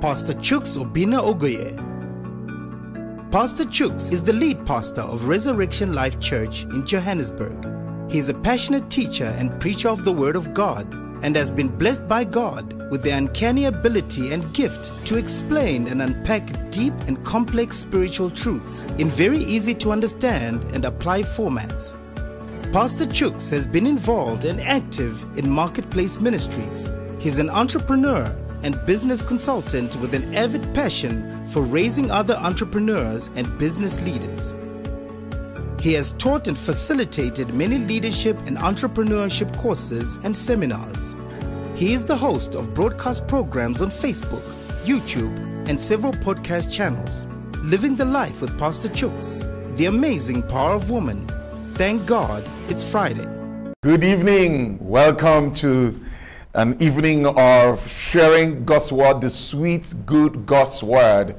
Pastor 0.00 0.34
Chooks 0.34 0.76
Obina 0.76 1.22
Ogoye. 1.22 1.72
Pastor 3.32 3.64
Chooks 3.64 4.12
is 4.12 4.22
the 4.22 4.32
lead 4.32 4.66
pastor 4.66 5.00
of 5.00 5.26
Resurrection 5.26 5.94
Life 5.94 6.20
Church 6.20 6.64
in 6.64 6.84
Johannesburg. 6.84 8.10
He 8.10 8.18
is 8.18 8.28
a 8.28 8.34
passionate 8.34 8.90
teacher 8.90 9.34
and 9.38 9.58
preacher 9.58 9.88
of 9.88 10.04
the 10.04 10.12
Word 10.12 10.36
of 10.36 10.52
God 10.52 10.86
and 11.22 11.34
has 11.34 11.50
been 11.50 11.68
blessed 11.68 12.06
by 12.06 12.24
God 12.24 12.90
with 12.90 13.02
the 13.02 13.10
uncanny 13.10 13.64
ability 13.64 14.34
and 14.34 14.52
gift 14.52 14.92
to 15.06 15.16
explain 15.16 15.86
and 15.86 16.02
unpack 16.02 16.70
deep 16.70 16.92
and 17.08 17.24
complex 17.24 17.78
spiritual 17.78 18.30
truths 18.30 18.82
in 18.98 19.08
very 19.08 19.38
easy 19.38 19.72
to 19.76 19.92
understand 19.92 20.62
and 20.74 20.84
apply 20.84 21.22
formats. 21.22 21.94
Pastor 22.70 23.06
Chooks 23.06 23.50
has 23.50 23.66
been 23.66 23.86
involved 23.86 24.44
and 24.44 24.60
active 24.60 25.38
in 25.38 25.48
marketplace 25.48 26.20
ministries. 26.20 26.86
He's 27.18 27.38
an 27.38 27.48
entrepreneur 27.48 28.30
and 28.62 28.78
business 28.86 29.22
consultant 29.22 29.96
with 29.96 30.14
an 30.14 30.34
avid 30.34 30.62
passion 30.74 31.46
for 31.48 31.62
raising 31.62 32.10
other 32.10 32.34
entrepreneurs 32.34 33.28
and 33.34 33.58
business 33.58 34.02
leaders. 34.02 34.54
He 35.80 35.92
has 35.92 36.12
taught 36.12 36.48
and 36.48 36.58
facilitated 36.58 37.54
many 37.54 37.78
leadership 37.78 38.38
and 38.46 38.56
entrepreneurship 38.56 39.56
courses 39.58 40.16
and 40.24 40.36
seminars. 40.36 41.14
He 41.76 41.92
is 41.92 42.06
the 42.06 42.16
host 42.16 42.54
of 42.54 42.74
broadcast 42.74 43.28
programs 43.28 43.82
on 43.82 43.90
Facebook, 43.90 44.42
YouTube, 44.84 45.36
and 45.68 45.80
several 45.80 46.12
podcast 46.12 46.72
channels. 46.72 47.26
Living 47.62 47.96
the 47.96 48.04
Life 48.04 48.40
with 48.40 48.58
Pastor 48.58 48.88
Chooks, 48.88 49.40
The 49.76 49.86
Amazing 49.86 50.42
Power 50.44 50.74
of 50.74 50.90
Woman. 50.90 51.26
Thank 51.74 52.06
God 52.06 52.48
it's 52.68 52.82
Friday. 52.82 53.26
Good 53.82 54.02
evening. 54.02 54.78
Welcome 54.80 55.54
to 55.56 56.00
an 56.56 56.74
evening 56.80 57.26
of 57.26 57.86
sharing 57.86 58.64
God's 58.64 58.90
word, 58.90 59.20
the 59.20 59.28
sweet, 59.28 59.92
good 60.06 60.46
God's 60.46 60.82
word 60.82 61.36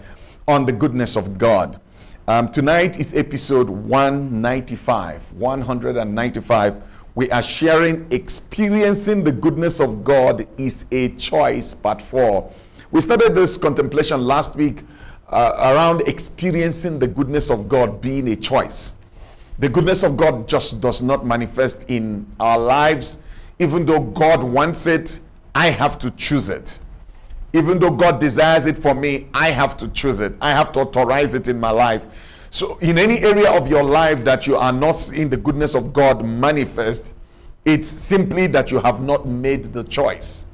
on 0.48 0.68
the 0.68 0.72
goodness 0.72 1.18
of 1.18 1.40
God. 1.40 1.80
Um, 2.28 2.50
tonight 2.50 3.00
is 3.00 3.16
episode 3.16 3.68
195. 3.68 5.34
195. 5.34 6.84
We 7.16 7.32
are 7.32 7.42
sharing 7.42 8.06
experiencing 8.12 9.24
the 9.24 9.32
goodness 9.32 9.80
of 9.80 10.04
God 10.04 10.48
is 10.59 10.86
a 10.92 11.09
choice, 11.16 11.74
part 11.74 12.00
four. 12.00 12.54
We 12.92 13.02
started 13.02 13.34
this 13.34 13.58
contemplation 13.58 14.22
last 14.22 14.56
week 14.56 14.84
uh, 15.30 15.54
around 15.58 16.02
experiencing 16.02 17.00
the 17.00 17.08
goodness 17.08 17.50
of 17.50 17.68
God 17.68 18.02
being 18.02 18.28
a 18.28 18.36
choice. 18.36 18.94
The 19.58 19.68
goodness 19.68 20.04
of 20.04 20.16
God 20.16 20.48
just 20.48 20.80
does 20.80 21.02
not 21.02 21.26
manifest 21.26 21.86
in 21.88 22.31
our 22.40 22.59
lives. 22.59 23.18
Even 23.59 23.86
though 23.86 24.02
God 24.02 24.44
wants 24.44 24.88
it, 24.88 25.19
I 25.55 25.72
have 25.72 25.97
to 26.00 26.11
choose 26.11 26.50
it. 26.50 26.80
Even 27.53 27.80
though 27.80 27.91
God 27.91 28.19
desires 28.19 28.66
it 28.66 28.77
for 28.77 28.94
me, 28.94 29.27
I 29.33 29.50
have 29.52 29.77
to 29.77 29.88
choose 29.88 30.22
it. 30.22 30.36
I 30.41 30.52
have 30.52 30.72
to 30.73 30.81
authorize 30.81 31.33
it 31.33 31.47
in 31.47 31.59
my 31.59 31.72
life. 31.72 32.05
So, 32.50 32.78
in 32.78 32.97
any 32.97 33.19
area 33.19 33.52
of 33.52 33.69
your 33.69 33.83
life 33.83 34.23
that 34.23 34.47
you 34.47 34.58
are 34.58 34.72
not 34.72 34.94
seeing 34.94 35.30
the 35.30 35.38
goodness 35.38 35.75
of 35.75 35.91
God 35.91 36.23
manifest, 36.23 37.13
it's 37.66 37.89
simply 37.89 38.47
that 38.47 38.72
you 38.72 38.80
have 38.80 39.02
not 39.02 39.28
made 39.28 39.73
the 39.73 39.83
choice. 39.83 40.45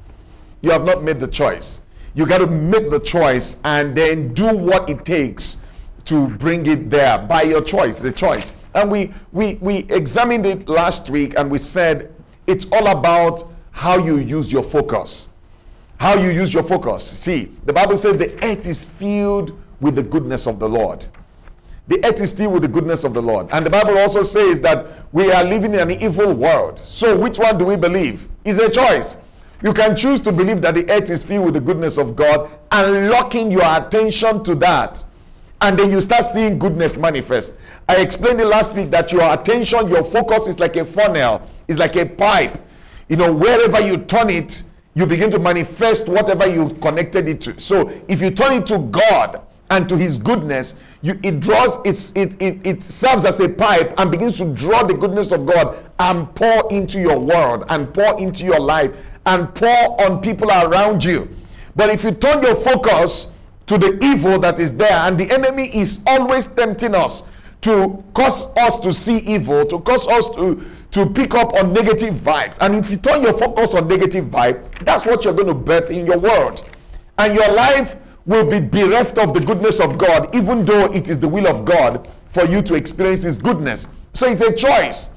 You 0.62 0.70
have 0.70 0.84
not 0.84 1.04
made 1.04 1.20
the 1.20 1.28
choice. 1.28 1.82
You 2.14 2.26
got 2.26 2.38
to 2.38 2.46
make 2.46 2.90
the 2.90 3.00
choice 3.00 3.58
and 3.64 3.94
then 3.94 4.32
do 4.34 4.56
what 4.56 4.88
it 4.88 5.04
takes 5.04 5.58
to 6.06 6.28
bring 6.28 6.66
it 6.66 6.90
there 6.90 7.18
by 7.18 7.42
your 7.42 7.60
choice, 7.60 7.98
the 8.00 8.12
choice. 8.12 8.52
And 8.74 8.90
we, 8.90 9.12
we, 9.32 9.56
we 9.56 9.78
examined 9.90 10.46
it 10.46 10.68
last 10.68 11.10
week 11.10 11.34
and 11.36 11.50
we 11.50 11.58
said 11.58 12.12
it's 12.46 12.66
all 12.72 12.88
about 12.88 13.44
how 13.70 13.98
you 13.98 14.18
use 14.18 14.52
your 14.52 14.62
focus. 14.62 15.28
How 15.98 16.16
you 16.16 16.30
use 16.30 16.52
your 16.52 16.62
focus. 16.62 17.04
See, 17.04 17.52
the 17.64 17.72
Bible 17.72 17.96
says 17.96 18.18
the 18.18 18.42
earth 18.44 18.66
is 18.66 18.84
filled 18.84 19.58
with 19.80 19.96
the 19.96 20.02
goodness 20.02 20.46
of 20.46 20.58
the 20.58 20.68
Lord. 20.68 21.06
The 21.86 22.04
earth 22.04 22.20
is 22.20 22.32
filled 22.32 22.54
with 22.54 22.62
the 22.62 22.68
goodness 22.68 23.04
of 23.04 23.14
the 23.14 23.22
Lord. 23.22 23.48
And 23.52 23.64
the 23.64 23.70
Bible 23.70 23.98
also 23.98 24.22
says 24.22 24.60
that 24.62 25.04
we 25.12 25.30
are 25.30 25.44
living 25.44 25.74
in 25.74 25.80
an 25.80 25.90
evil 25.90 26.32
world. 26.32 26.80
So, 26.84 27.16
which 27.18 27.38
one 27.38 27.58
do 27.58 27.64
we 27.66 27.76
believe? 27.76 28.28
Is 28.44 28.58
a 28.58 28.70
choice. 28.70 29.16
You 29.62 29.72
can 29.72 29.96
choose 29.96 30.20
to 30.22 30.32
believe 30.32 30.60
that 30.62 30.74
the 30.74 30.90
earth 30.90 31.10
is 31.10 31.24
filled 31.24 31.46
with 31.46 31.54
the 31.54 31.60
goodness 31.60 31.98
of 31.98 32.16
God 32.16 32.50
and 32.70 33.10
locking 33.10 33.50
your 33.50 33.64
attention 33.64 34.44
to 34.44 34.54
that. 34.56 35.02
And 35.60 35.78
then 35.78 35.90
you 35.90 36.00
start 36.00 36.24
seeing 36.24 36.58
goodness 36.58 36.98
manifest. 36.98 37.54
I 37.88 37.96
explained 37.96 38.40
it 38.40 38.46
last 38.46 38.74
week 38.74 38.90
that 38.90 39.12
your 39.12 39.32
attention, 39.32 39.88
your 39.88 40.04
focus 40.04 40.48
is 40.48 40.58
like 40.58 40.76
a 40.76 40.84
funnel, 40.84 41.48
it's 41.68 41.78
like 41.78 41.96
a 41.96 42.06
pipe. 42.06 42.60
You 43.08 43.16
know, 43.16 43.32
wherever 43.32 43.80
you 43.80 43.98
turn 43.98 44.30
it, 44.30 44.62
you 44.94 45.06
begin 45.06 45.30
to 45.32 45.38
manifest 45.38 46.08
whatever 46.08 46.46
you 46.46 46.74
connected 46.80 47.28
it 47.28 47.40
to. 47.42 47.58
So 47.60 47.90
if 48.08 48.22
you 48.22 48.30
turn 48.30 48.52
it 48.52 48.66
to 48.68 48.78
God 48.78 49.42
and 49.70 49.88
to 49.88 49.96
His 49.96 50.18
goodness, 50.18 50.74
you, 51.02 51.18
it 51.22 51.40
draws, 51.40 51.78
it's, 51.84 52.12
it, 52.12 52.40
it, 52.40 52.66
it 52.66 52.84
serves 52.84 53.24
as 53.24 53.40
a 53.40 53.48
pipe 53.48 53.92
and 53.98 54.10
begins 54.10 54.38
to 54.38 54.52
draw 54.54 54.84
the 54.84 54.94
goodness 54.94 55.32
of 55.32 55.44
God 55.46 55.90
and 55.98 56.32
pour 56.34 56.72
into 56.72 56.98
your 57.00 57.18
world 57.18 57.64
and 57.68 57.92
pour 57.92 58.18
into 58.20 58.44
your 58.44 58.60
life 58.60 58.94
and 59.26 59.52
pour 59.54 60.00
on 60.02 60.20
people 60.20 60.50
around 60.50 61.04
you. 61.04 61.28
But 61.76 61.90
if 61.90 62.04
you 62.04 62.12
turn 62.12 62.42
your 62.42 62.54
focus 62.54 63.32
to 63.66 63.78
the 63.78 63.98
evil 64.02 64.38
that 64.40 64.60
is 64.60 64.76
there, 64.76 64.92
and 64.92 65.18
the 65.18 65.30
enemy 65.30 65.74
is 65.76 66.00
always 66.06 66.46
tempting 66.46 66.94
us 66.94 67.24
to 67.62 68.04
cause 68.14 68.46
us 68.56 68.78
to 68.80 68.92
see 68.92 69.18
evil, 69.18 69.64
to 69.66 69.80
cause 69.80 70.06
us 70.06 70.28
to, 70.36 70.62
to 70.94 71.06
pick 71.06 71.34
up 71.34 71.52
on 71.54 71.72
negative 71.72 72.14
vibes. 72.14 72.56
And 72.60 72.76
if 72.76 72.88
you 72.88 72.96
turn 72.96 73.20
your 73.20 73.32
focus 73.32 73.74
on 73.74 73.88
negative 73.88 74.26
vibe, 74.26 74.84
that's 74.84 75.04
what 75.04 75.24
you're 75.24 75.34
going 75.34 75.48
to 75.48 75.54
birth 75.54 75.90
in 75.90 76.06
your 76.06 76.18
world. 76.18 76.68
And 77.18 77.34
your 77.34 77.52
life 77.52 77.96
will 78.26 78.48
be 78.48 78.60
bereft 78.60 79.18
of 79.18 79.34
the 79.34 79.40
goodness 79.40 79.80
of 79.80 79.98
God, 79.98 80.32
even 80.34 80.64
though 80.64 80.84
it 80.92 81.10
is 81.10 81.18
the 81.18 81.26
will 81.26 81.48
of 81.48 81.64
God 81.64 82.08
for 82.28 82.44
you 82.46 82.62
to 82.62 82.74
experience 82.74 83.22
His 83.22 83.38
goodness. 83.38 83.88
So 84.14 84.28
it's 84.28 84.40
a 84.40 84.54
choice. 84.54 85.10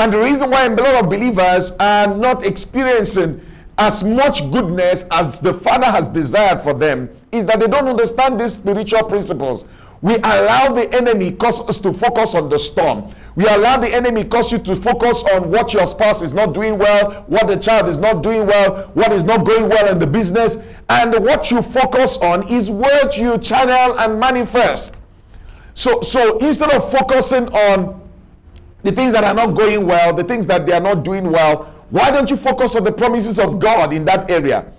And 0.00 0.12
the 0.12 0.18
reason 0.18 0.50
why 0.50 0.66
a 0.66 0.70
lot 0.70 1.04
of 1.04 1.08
believers 1.08 1.70
are 1.78 2.12
not 2.12 2.44
experiencing 2.44 3.40
as 3.78 4.02
much 4.02 4.50
goodness 4.50 5.06
as 5.12 5.38
the 5.38 5.54
Father 5.54 5.86
has 5.86 6.08
desired 6.08 6.60
for 6.60 6.74
them 6.74 7.08
is 7.30 7.46
that 7.46 7.60
they 7.60 7.68
don't 7.68 7.86
understand 7.86 8.40
these 8.40 8.54
spiritual 8.56 9.04
principles. 9.04 9.66
We 10.02 10.16
allow 10.16 10.72
the 10.72 10.92
enemy 10.94 11.32
cause 11.32 11.66
us 11.68 11.78
to 11.78 11.92
focus 11.92 12.34
on 12.34 12.48
the 12.48 12.58
storm. 12.58 13.14
We 13.34 13.46
allow 13.46 13.76
the 13.78 13.92
enemy 13.92 14.24
cause 14.24 14.52
you 14.52 14.58
to 14.58 14.76
focus 14.76 15.24
on 15.24 15.50
what 15.50 15.72
your 15.72 15.86
spouse 15.86 16.22
is 16.22 16.32
not 16.32 16.54
doing 16.54 16.78
well, 16.78 17.24
what 17.26 17.48
the 17.48 17.56
child 17.56 17.88
is 17.88 17.98
not 17.98 18.22
doing 18.22 18.46
well, 18.46 18.90
what 18.94 19.12
is 19.12 19.24
not 19.24 19.44
going 19.44 19.68
well 19.68 19.88
in 19.88 19.98
the 19.98 20.06
business. 20.06 20.58
And 20.88 21.12
what 21.24 21.50
you 21.50 21.62
focus 21.62 22.18
on 22.18 22.48
is 22.48 22.70
what 22.70 23.18
you 23.18 23.38
channel 23.38 23.98
and 23.98 24.20
manifest. 24.20 24.94
So, 25.74 26.00
so 26.00 26.38
instead 26.38 26.72
of 26.72 26.90
focusing 26.90 27.48
on 27.48 28.00
the 28.82 28.92
things 28.92 29.12
that 29.12 29.24
are 29.24 29.34
not 29.34 29.54
going 29.54 29.86
well, 29.86 30.14
the 30.14 30.24
things 30.24 30.46
that 30.46 30.66
they 30.66 30.72
are 30.72 30.80
not 30.80 31.04
doing 31.04 31.30
well, 31.30 31.64
why 31.90 32.10
don't 32.10 32.30
you 32.30 32.36
focus 32.36 32.76
on 32.76 32.84
the 32.84 32.92
promises 32.92 33.38
of 33.38 33.58
God 33.58 33.92
in 33.92 34.04
that 34.06 34.30
area? 34.30 34.72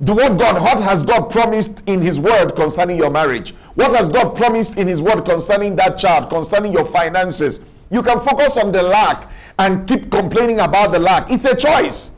The 0.00 0.14
word 0.14 0.38
God, 0.38 0.60
what 0.60 0.80
has 0.80 1.04
God 1.04 1.30
promised 1.30 1.82
in 1.86 2.00
His 2.00 2.20
word 2.20 2.54
concerning 2.56 2.96
your 2.96 3.10
marriage? 3.10 3.54
What 3.74 3.94
has 3.96 4.08
God 4.08 4.36
promised 4.36 4.76
in 4.76 4.86
His 4.86 5.02
word 5.02 5.24
concerning 5.24 5.76
that 5.76 5.98
child, 5.98 6.30
concerning 6.30 6.72
your 6.72 6.84
finances? 6.84 7.60
You 7.90 8.02
can 8.02 8.20
focus 8.20 8.56
on 8.56 8.72
the 8.72 8.82
lack 8.82 9.30
and 9.58 9.86
keep 9.86 10.10
complaining 10.10 10.60
about 10.60 10.92
the 10.92 10.98
lack. 10.98 11.30
It's 11.30 11.44
a 11.44 11.54
choice. 11.54 12.12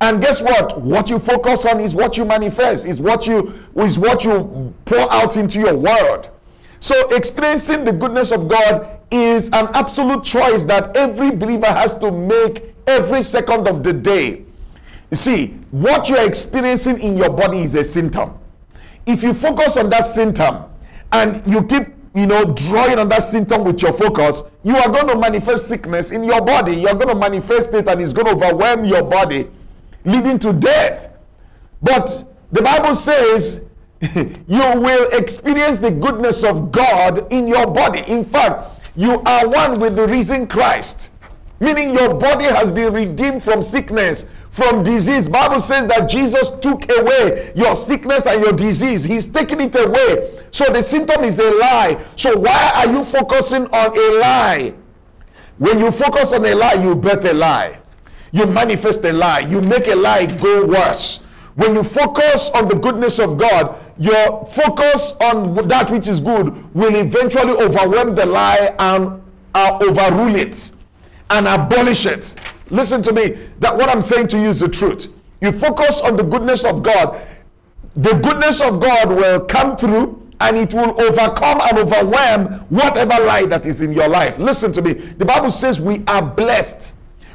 And 0.00 0.20
guess 0.20 0.42
what? 0.42 0.80
What 0.80 1.08
you 1.08 1.18
focus 1.18 1.64
on 1.66 1.80
is 1.80 1.94
what 1.94 2.16
you 2.16 2.24
manifest, 2.24 2.84
is 2.84 3.00
what 3.00 3.26
you 3.26 3.54
is 3.76 3.98
what 3.98 4.24
you 4.24 4.74
pour 4.84 5.12
out 5.12 5.36
into 5.36 5.60
your 5.60 5.76
world. 5.76 6.28
So 6.80 7.08
experiencing 7.14 7.84
the 7.84 7.92
goodness 7.92 8.30
of 8.30 8.48
God 8.48 8.98
is 9.10 9.46
an 9.46 9.68
absolute 9.72 10.24
choice 10.24 10.64
that 10.64 10.94
every 10.96 11.30
believer 11.30 11.66
has 11.66 11.96
to 11.98 12.10
make 12.10 12.74
every 12.86 13.22
second 13.22 13.68
of 13.68 13.82
the 13.82 13.92
day. 13.92 14.44
You 15.10 15.16
see, 15.16 15.46
what 15.70 16.08
you're 16.08 16.26
experiencing 16.26 17.00
in 17.00 17.16
your 17.16 17.30
body 17.30 17.62
is 17.62 17.74
a 17.74 17.84
symptom. 17.84 18.38
If 19.06 19.22
you 19.22 19.32
focus 19.32 19.76
on 19.76 19.88
that 19.90 20.06
symptom 20.06 20.64
and 21.12 21.42
you 21.50 21.64
keep, 21.64 21.88
you 22.14 22.26
know, 22.26 22.44
drawing 22.44 22.98
on 22.98 23.08
that 23.08 23.22
symptom 23.22 23.64
with 23.64 23.82
your 23.82 23.92
focus, 23.92 24.42
you 24.62 24.76
are 24.76 24.88
going 24.88 25.08
to 25.08 25.18
manifest 25.18 25.68
sickness 25.68 26.10
in 26.10 26.24
your 26.24 26.40
body. 26.40 26.74
You're 26.74 26.94
going 26.94 27.08
to 27.08 27.14
manifest 27.14 27.72
it 27.74 27.88
and 27.88 28.00
it's 28.00 28.12
going 28.12 28.26
to 28.26 28.32
overwhelm 28.32 28.84
your 28.84 29.02
body, 29.02 29.48
leading 30.04 30.38
to 30.40 30.52
death. 30.52 31.12
But 31.82 32.24
the 32.52 32.62
Bible 32.62 32.94
says 32.94 33.62
you 34.00 34.34
will 34.46 35.08
experience 35.10 35.78
the 35.78 35.90
goodness 35.90 36.44
of 36.44 36.72
God 36.72 37.32
in 37.32 37.48
your 37.48 37.66
body. 37.66 38.00
In 38.06 38.24
fact, 38.24 38.86
you 38.96 39.20
are 39.22 39.48
one 39.48 39.80
with 39.80 39.96
the 39.96 40.06
risen 40.06 40.46
Christ, 40.46 41.10
meaning 41.58 41.92
your 41.92 42.14
body 42.14 42.44
has 42.44 42.70
been 42.70 42.92
redeemed 42.92 43.42
from 43.42 43.62
sickness, 43.62 44.26
from 44.54 44.84
disease. 44.84 45.28
Bible 45.28 45.58
says 45.58 45.88
that 45.88 46.08
Jesus 46.08 46.48
took 46.62 46.88
away 46.88 47.52
your 47.56 47.74
sickness 47.74 48.24
and 48.24 48.40
your 48.40 48.52
disease. 48.52 49.02
He's 49.02 49.26
taking 49.26 49.60
it 49.60 49.74
away. 49.74 50.44
So 50.52 50.64
the 50.66 50.80
symptom 50.80 51.24
is 51.24 51.36
a 51.40 51.50
lie. 51.58 52.00
So 52.14 52.38
why 52.38 52.70
are 52.76 52.86
you 52.86 53.02
focusing 53.02 53.66
on 53.66 53.98
a 53.98 54.20
lie? 54.20 54.74
When 55.58 55.80
you 55.80 55.90
focus 55.90 56.32
on 56.32 56.46
a 56.46 56.54
lie, 56.54 56.74
you 56.74 56.94
bet 56.94 57.24
a 57.24 57.34
lie. 57.34 57.80
You 58.30 58.46
manifest 58.46 59.04
a 59.04 59.12
lie. 59.12 59.40
You 59.40 59.60
make 59.60 59.88
a 59.88 59.96
lie 59.96 60.26
go 60.26 60.66
worse. 60.66 61.24
When 61.56 61.74
you 61.74 61.82
focus 61.82 62.50
on 62.54 62.68
the 62.68 62.76
goodness 62.76 63.18
of 63.18 63.36
God, 63.36 63.76
your 63.98 64.48
focus 64.52 65.16
on 65.20 65.66
that 65.66 65.90
which 65.90 66.06
is 66.06 66.20
good 66.20 66.72
will 66.72 66.94
eventually 66.94 67.54
overwhelm 67.60 68.14
the 68.14 68.26
lie 68.26 68.72
and 68.78 69.20
uh, 69.52 69.78
overrule 69.82 70.36
it 70.36 70.70
and 71.30 71.48
abolish 71.48 72.06
it. 72.06 72.36
Listen 72.74 73.02
to 73.04 73.12
me. 73.12 73.38
That 73.60 73.76
what 73.76 73.88
I'm 73.88 74.02
saying 74.02 74.28
to 74.28 74.38
you 74.38 74.50
is 74.50 74.60
the 74.60 74.68
truth. 74.68 75.12
You 75.40 75.52
focus 75.52 76.00
on 76.00 76.16
the 76.16 76.24
goodness 76.24 76.64
of 76.64 76.82
God, 76.82 77.20
the 77.94 78.14
goodness 78.14 78.60
of 78.60 78.80
God 78.80 79.08
will 79.08 79.40
come 79.40 79.76
through 79.76 80.20
and 80.40 80.56
it 80.56 80.74
will 80.74 81.00
overcome 81.00 81.60
and 81.62 81.78
overwhelm 81.78 82.46
whatever 82.68 83.22
lie 83.24 83.46
that 83.46 83.66
is 83.66 83.80
in 83.80 83.92
your 83.92 84.08
life. 84.08 84.38
Listen 84.38 84.72
to 84.72 84.82
me. 84.82 84.94
The 84.94 85.24
Bible 85.24 85.50
says 85.50 85.80
we 85.80 86.02
are 86.08 86.20
blessed 86.20 86.94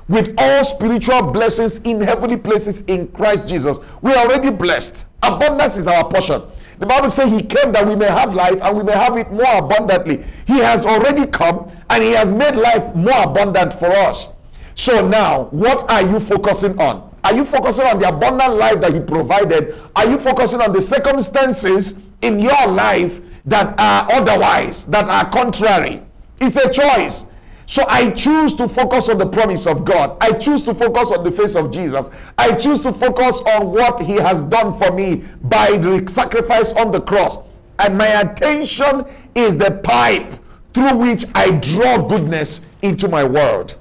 with 0.09 0.35
all 0.37 0.63
spiritual 0.65 1.31
blessings 1.31 1.77
in 1.79 2.01
heavenly 2.01 2.37
places 2.37 2.81
in 2.87 3.07
Christ 3.09 3.47
Jesus. 3.47 3.79
We 4.01 4.11
are 4.11 4.25
already 4.25 4.49
blessed. 4.49 5.05
Abundance 5.23 5.77
is 5.77 5.87
our 5.87 6.09
portion. 6.09 6.41
The 6.79 6.85
Bible 6.85 7.09
says 7.09 7.31
he 7.31 7.43
came 7.43 7.71
that 7.71 7.87
we 7.87 7.95
may 7.95 8.07
have 8.07 8.33
life 8.33 8.59
and 8.61 8.77
we 8.77 8.83
may 8.83 8.93
have 8.93 9.15
it 9.17 9.31
more 9.31 9.57
abundantly. 9.57 10.25
He 10.47 10.57
has 10.57 10.85
already 10.85 11.25
come 11.27 11.71
and 11.89 12.03
he 12.03 12.11
has 12.11 12.33
made 12.33 12.55
life 12.55 12.93
more 12.95 13.23
abundant 13.23 13.73
for 13.73 13.87
us. 13.87 14.29
So 14.79 15.05
now, 15.05 15.49
what 15.51 15.91
are 15.91 16.03
you 16.03 16.21
focusing 16.21 16.79
on? 16.79 17.13
Are 17.25 17.35
you 17.35 17.43
focusing 17.43 17.85
on 17.85 17.99
the 17.99 18.07
abundant 18.07 18.53
life 18.55 18.79
that 18.79 18.93
he 18.93 19.01
provided? 19.01 19.75
Are 19.93 20.09
you 20.09 20.17
focusing 20.17 20.61
on 20.61 20.71
the 20.71 20.81
circumstances 20.81 21.99
in 22.21 22.39
your 22.39 22.65
life 22.65 23.19
that 23.43 23.77
are 23.77 24.09
otherwise, 24.09 24.85
that 24.85 25.03
are 25.03 25.29
contrary? 25.31 26.01
It's 26.39 26.55
a 26.55 26.71
choice. 26.71 27.25
So 27.65 27.83
I 27.89 28.11
choose 28.11 28.55
to 28.55 28.69
focus 28.69 29.09
on 29.09 29.17
the 29.17 29.27
promise 29.27 29.67
of 29.67 29.83
God. 29.83 30.15
I 30.21 30.31
choose 30.31 30.63
to 30.63 30.73
focus 30.73 31.11
on 31.11 31.25
the 31.25 31.31
face 31.31 31.57
of 31.57 31.73
Jesus. 31.73 32.09
I 32.37 32.53
choose 32.53 32.79
to 32.83 32.93
focus 32.93 33.41
on 33.41 33.73
what 33.73 33.99
he 33.99 34.13
has 34.13 34.39
done 34.43 34.79
for 34.79 34.93
me 34.93 35.25
by 35.41 35.77
the 35.77 36.07
sacrifice 36.09 36.71
on 36.71 36.93
the 36.93 37.01
cross. 37.01 37.39
And 37.79 37.97
my 37.97 38.07
attention 38.21 39.03
is 39.35 39.57
the 39.57 39.71
pipe 39.83 40.39
through 40.73 40.95
which 40.95 41.25
I 41.35 41.51
draw 41.51 41.97
goodness 41.97 42.61
into 42.81 43.09
my 43.09 43.25
world. 43.25 43.75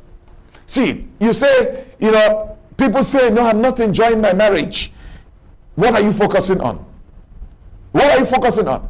See, 0.68 1.08
you 1.18 1.32
say, 1.32 1.86
you 1.98 2.10
know, 2.12 2.56
people 2.76 3.02
say, 3.02 3.30
no, 3.30 3.46
I'm 3.46 3.62
not 3.62 3.80
enjoying 3.80 4.20
my 4.20 4.34
marriage. 4.34 4.92
What 5.76 5.94
are 5.94 6.02
you 6.02 6.12
focusing 6.12 6.60
on? 6.60 6.84
What 7.92 8.04
are 8.10 8.18
you 8.18 8.26
focusing 8.26 8.68
on? 8.68 8.86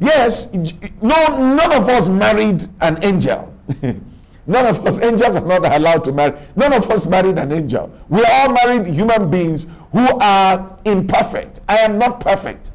Yes, 0.00 0.50
no, 0.54 1.54
none 1.54 1.72
of 1.72 1.88
us 1.90 2.08
married 2.08 2.64
an 2.80 2.98
angel. 3.04 3.54
None 4.46 4.66
of 4.66 4.86
us, 4.86 4.98
angels 5.00 5.36
are 5.36 5.46
not 5.46 5.64
allowed 5.64 6.04
to 6.04 6.12
marry. 6.12 6.38
None 6.54 6.74
of 6.74 6.90
us 6.90 7.06
married 7.06 7.38
an 7.38 7.50
angel. 7.50 7.90
We 8.10 8.22
are 8.22 8.30
all 8.42 8.52
married 8.52 8.86
human 8.86 9.30
beings 9.30 9.68
who 9.90 10.06
are 10.20 10.76
imperfect. 10.84 11.62
I 11.66 11.78
am 11.78 11.96
not 11.96 12.20
perfect. 12.20 12.72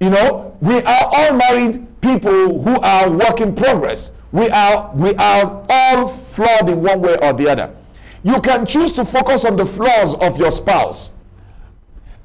You 0.00 0.10
know, 0.10 0.54
we 0.60 0.82
are 0.82 1.10
all 1.10 1.32
married 1.32 1.86
people 2.02 2.62
who 2.62 2.78
are 2.80 3.10
work 3.10 3.40
in 3.40 3.54
progress. 3.54 4.12
We 4.32 4.48
are, 4.50 4.92
we 4.94 5.14
are 5.14 5.64
all 5.68 6.08
flawed 6.08 6.68
in 6.68 6.82
one 6.82 7.00
way 7.00 7.16
or 7.22 7.32
the 7.32 7.48
other. 7.48 7.74
You 8.22 8.40
can 8.40 8.66
choose 8.66 8.92
to 8.94 9.04
focus 9.04 9.44
on 9.44 9.56
the 9.56 9.66
flaws 9.66 10.14
of 10.16 10.38
your 10.38 10.50
spouse 10.50 11.12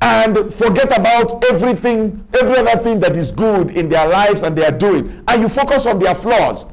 and 0.01 0.51
forget 0.53 0.97
about 0.97 1.43
everything, 1.45 2.27
every 2.39 2.57
other 2.57 2.81
thing 2.81 2.99
that 3.01 3.15
is 3.15 3.31
good 3.31 3.71
in 3.71 3.87
their 3.87 4.07
lives 4.07 4.41
and 4.41 4.57
they 4.57 4.65
are 4.65 4.71
doing, 4.71 5.23
and 5.27 5.41
you 5.41 5.47
focus 5.47 5.85
on 5.85 5.99
their 5.99 6.15
flaws 6.15 6.65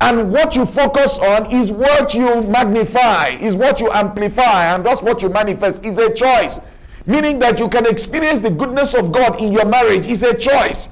and 0.00 0.30
what 0.30 0.54
you 0.54 0.66
focus 0.66 1.18
on 1.18 1.50
is 1.50 1.72
what 1.72 2.12
you 2.12 2.42
magnify, 2.42 3.30
is 3.40 3.56
what 3.56 3.80
you 3.80 3.90
amplify, 3.92 4.74
and 4.74 4.84
that's 4.84 5.00
what 5.00 5.22
you 5.22 5.30
manifest 5.30 5.84
is 5.84 5.96
a 5.96 6.12
choice. 6.12 6.60
Meaning 7.06 7.38
that 7.38 7.58
you 7.58 7.68
can 7.68 7.86
experience 7.86 8.40
the 8.40 8.50
goodness 8.50 8.94
of 8.94 9.10
God 9.10 9.40
in 9.40 9.52
your 9.52 9.64
marriage 9.64 10.06
is 10.06 10.22
a 10.22 10.36
choice. 10.36 10.90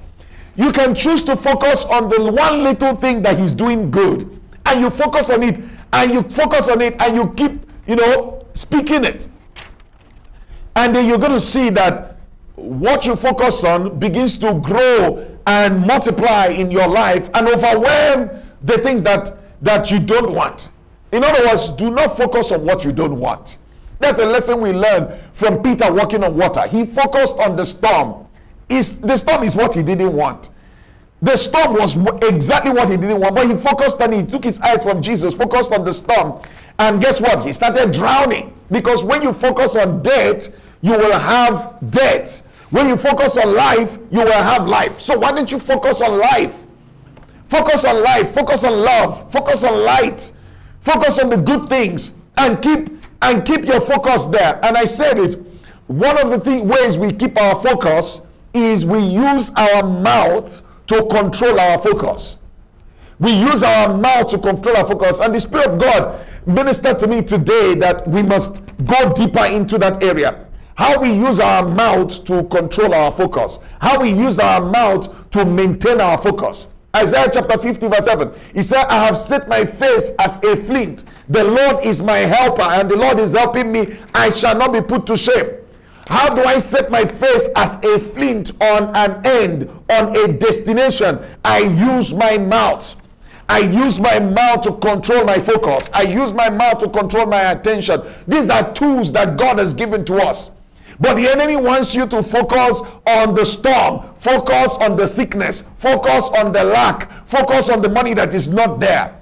You 0.57 0.73
can 0.73 0.95
choose 0.95 1.23
to 1.25 1.37
focus 1.37 1.85
on 1.87 2.09
the 2.09 2.31
one 2.31 2.63
little 2.63 2.95
thing 2.95 3.23
that 3.23 3.39
He's 3.39 3.53
doing 3.53 3.91
good, 3.91 4.41
and 4.67 4.81
you 4.81 4.91
focus 4.91 5.31
on 5.31 5.43
it, 5.43 5.61
and 5.93 6.13
you 6.13 6.23
focus 6.23 6.69
on 6.69 6.81
it, 6.81 6.97
and 7.01 7.17
you 7.17 7.33
keep, 7.35 7.67
you 7.87 7.97
know, 7.97 8.41
speaking 8.55 9.05
it. 9.05 9.29
And 10.77 10.95
then 10.95 11.07
you're 11.09 11.19
going 11.19 11.33
to 11.33 11.41
see 11.41 11.71
that 11.71 12.19
what 12.57 13.05
you 13.05 13.17
focus 13.17 13.65
on 13.65 13.99
begins 13.99 14.39
to 14.39 14.55
grow 14.61 15.39
and 15.47 15.87
multiply 15.87 16.47
in 16.47 16.71
your 16.71 16.89
life 16.89 17.29
and 17.35 17.49
overwhelm 17.49 18.31
the 18.63 18.79
things 18.79 19.03
that 19.03 19.37
that 19.63 19.91
you 19.91 19.99
don't 19.99 20.33
want. 20.33 20.71
In 21.13 21.25
other 21.25 21.45
words, 21.47 21.69
do 21.71 21.91
not 21.91 22.17
focus 22.17 22.53
on 22.53 22.65
what 22.65 22.85
you 22.85 22.93
don't 22.93 23.19
want. 23.19 23.59
That's 23.99 24.21
a 24.21 24.27
lesson 24.27 24.61
we 24.61 24.73
learned 24.73 25.21
from 25.33 25.63
Peter 25.63 25.93
walking 25.93 26.23
on 26.23 26.37
water. 26.37 26.67
He 26.67 26.85
focused 26.85 27.39
on 27.39 27.57
the 27.57 27.65
storm. 27.65 28.24
Is 28.75 29.01
the 29.01 29.17
storm 29.17 29.45
is 29.45 29.55
what 29.55 29.75
he 29.75 29.83
didn't 29.83 30.13
want. 30.13 30.51
The 31.23 31.37
storm 31.37 31.75
was 31.75 31.97
exactly 32.23 32.73
what 32.73 32.91
he 32.91 32.97
didn't 32.97 33.21
want, 33.21 33.35
but 33.35 33.49
he 33.49 33.57
focused 33.57 34.01
it. 34.01 34.13
He 34.13 34.25
took 34.25 34.45
his 34.45 34.61
eyes 34.61 34.83
from 34.83 35.01
Jesus, 35.01 35.35
focused 35.35 35.73
on 35.73 35.85
the 35.85 35.93
storm, 35.93 36.43
and 36.79 37.01
guess 37.01 37.21
what? 37.21 37.47
He 37.47 37.53
started 37.53 37.93
drowning. 37.93 38.53
Because 38.71 39.05
when 39.05 39.23
you 39.23 39.33
focus 39.33 39.77
on 39.77 40.03
death, 40.03 40.55
you 40.83 40.93
will 40.93 41.19
have 41.19 41.79
death. 41.91 42.47
When 42.71 42.89
you 42.89 42.97
focus 42.97 43.37
on 43.37 43.55
life, 43.55 43.99
you 44.11 44.19
will 44.19 44.33
have 44.33 44.67
life. 44.67 45.01
So 45.01 45.19
why 45.19 45.33
don't 45.33 45.51
you 45.51 45.59
focus 45.59 46.03
on 46.03 46.19
life? 46.19 46.65
Focus 47.47 47.85
on 47.85 48.03
life, 48.03 48.31
focus 48.31 48.65
on 48.65 48.73
love, 48.73 49.31
focus 49.31 49.63
on 49.63 49.85
light, 49.85 50.33
focus 50.81 51.19
on 51.19 51.31
the 51.31 51.37
good 51.37 51.69
things, 51.69 52.15
and 52.37 52.61
keep 52.61 52.91
and 53.23 53.47
keep 53.47 53.65
your 53.65 53.81
focus 53.81 54.25
there. 54.25 54.59
And 54.63 54.77
I 54.77 54.85
said 54.85 55.19
it. 55.19 55.41
One 55.87 56.19
of 56.19 56.31
the 56.31 56.39
th- 56.39 56.65
ways 56.65 56.99
we 56.99 57.13
keep 57.13 57.39
our 57.41 57.63
focus 57.63 58.23
is 58.55 58.87
we 58.87 59.01
use 59.01 59.51
our 59.57 59.83
mouth 59.83 60.63
to 60.87 61.05
control 61.07 61.59
our 61.61 61.79
focus. 61.79 62.39
We 63.19 63.33
use 63.33 63.63
our 63.63 63.97
mouth 63.97 64.29
to 64.31 64.39
control 64.39 64.77
our 64.77 64.87
focus. 64.87 65.21
And 65.21 65.35
the 65.35 65.41
Spirit 65.41 65.71
of 65.71 65.79
God 65.81 66.27
ministered 66.47 66.99
to 67.01 67.07
me 67.07 67.23
today 67.23 67.75
that 67.77 68.07
we 68.09 68.23
must 68.23 68.63
go 68.85 69.13
deeper 69.13 69.45
into 69.47 69.79
that 69.79 70.03
area. 70.03 70.47
How 70.77 71.01
we 71.01 71.13
use 71.13 71.39
our 71.39 71.67
mouth 71.67 72.25
to 72.25 72.45
control 72.45 72.95
our 72.95 73.13
focus. 73.13 73.61
How 73.81 74.01
we 74.01 74.11
use 74.11 74.39
our 74.39 74.61
mouth 74.61 75.31
to 75.31 75.45
maintain 75.45 76.01
our 76.01 76.19
focus. 76.19 76.67
Isaiah 76.97 77.29
chapter 77.33 77.59
50, 77.59 77.89
verse 77.89 78.05
7. 78.05 78.33
He 78.55 78.63
said, 78.63 78.85
I 78.87 79.05
have 79.05 79.19
set 79.19 79.49
my 79.49 79.65
face 79.65 80.13
as 80.19 80.39
a 80.45 80.57
flint. 80.57 81.05
The 81.29 81.43
Lord 81.43 81.85
is 81.85 82.03
my 82.03 82.19
helper, 82.19 82.63
and 82.63 82.89
the 82.89 82.97
Lord 82.97 83.19
is 83.19 83.33
helping 83.33 83.73
me. 83.73 83.97
I 84.15 84.31
shall 84.31 84.57
not 84.57 84.73
be 84.73 84.81
put 84.81 85.07
to 85.07 85.17
shame. 85.17 85.47
How 86.07 86.35
do 86.35 86.45
I 86.45 86.59
set 86.59 86.91
my 86.91 87.05
face 87.05 87.49
as 87.57 87.83
a 87.85 87.99
flint 87.99 88.53
on 88.61 88.95
an 88.95 89.25
end, 89.25 89.71
on 89.91 90.17
a 90.17 90.29
destination? 90.33 91.19
I 91.45 91.61
use 91.61 92.13
my 92.13 92.39
mouth. 92.39 92.95
I 93.49 93.59
use 93.59 94.01
my 94.01 94.21
mouth 94.21 94.63
to 94.63 94.73
control 94.73 95.25
my 95.25 95.39
focus. 95.39 95.91
I 95.93 96.03
use 96.03 96.33
my 96.33 96.51
mouth 96.51 96.81
to 96.81 96.89
control 96.89 97.27
my 97.27 97.53
attention. 97.53 98.03
These 98.27 98.49
are 98.49 98.73
tools 98.73 99.13
that 99.13 99.37
God 99.37 99.59
has 99.59 99.75
given 99.75 100.05
to 100.07 100.17
us. 100.17 100.51
But 101.01 101.15
the 101.17 101.29
enemy 101.29 101.57
wants 101.57 101.95
you 101.95 102.07
to 102.07 102.23
focus 102.23 102.81
on 103.07 103.35
the 103.35 103.45
storm, 103.45 104.15
focus 104.17 104.77
on 104.81 104.97
the 104.97 105.07
sickness, 105.07 105.63
focus 105.77 106.25
on 106.39 106.53
the 106.53 106.65
lack, 106.65 107.27
focus 107.27 107.69
on 107.69 107.83
the 107.83 107.89
money 107.89 108.15
that 108.15 108.33
is 108.33 108.49
not 108.49 108.79
there. 108.79 109.21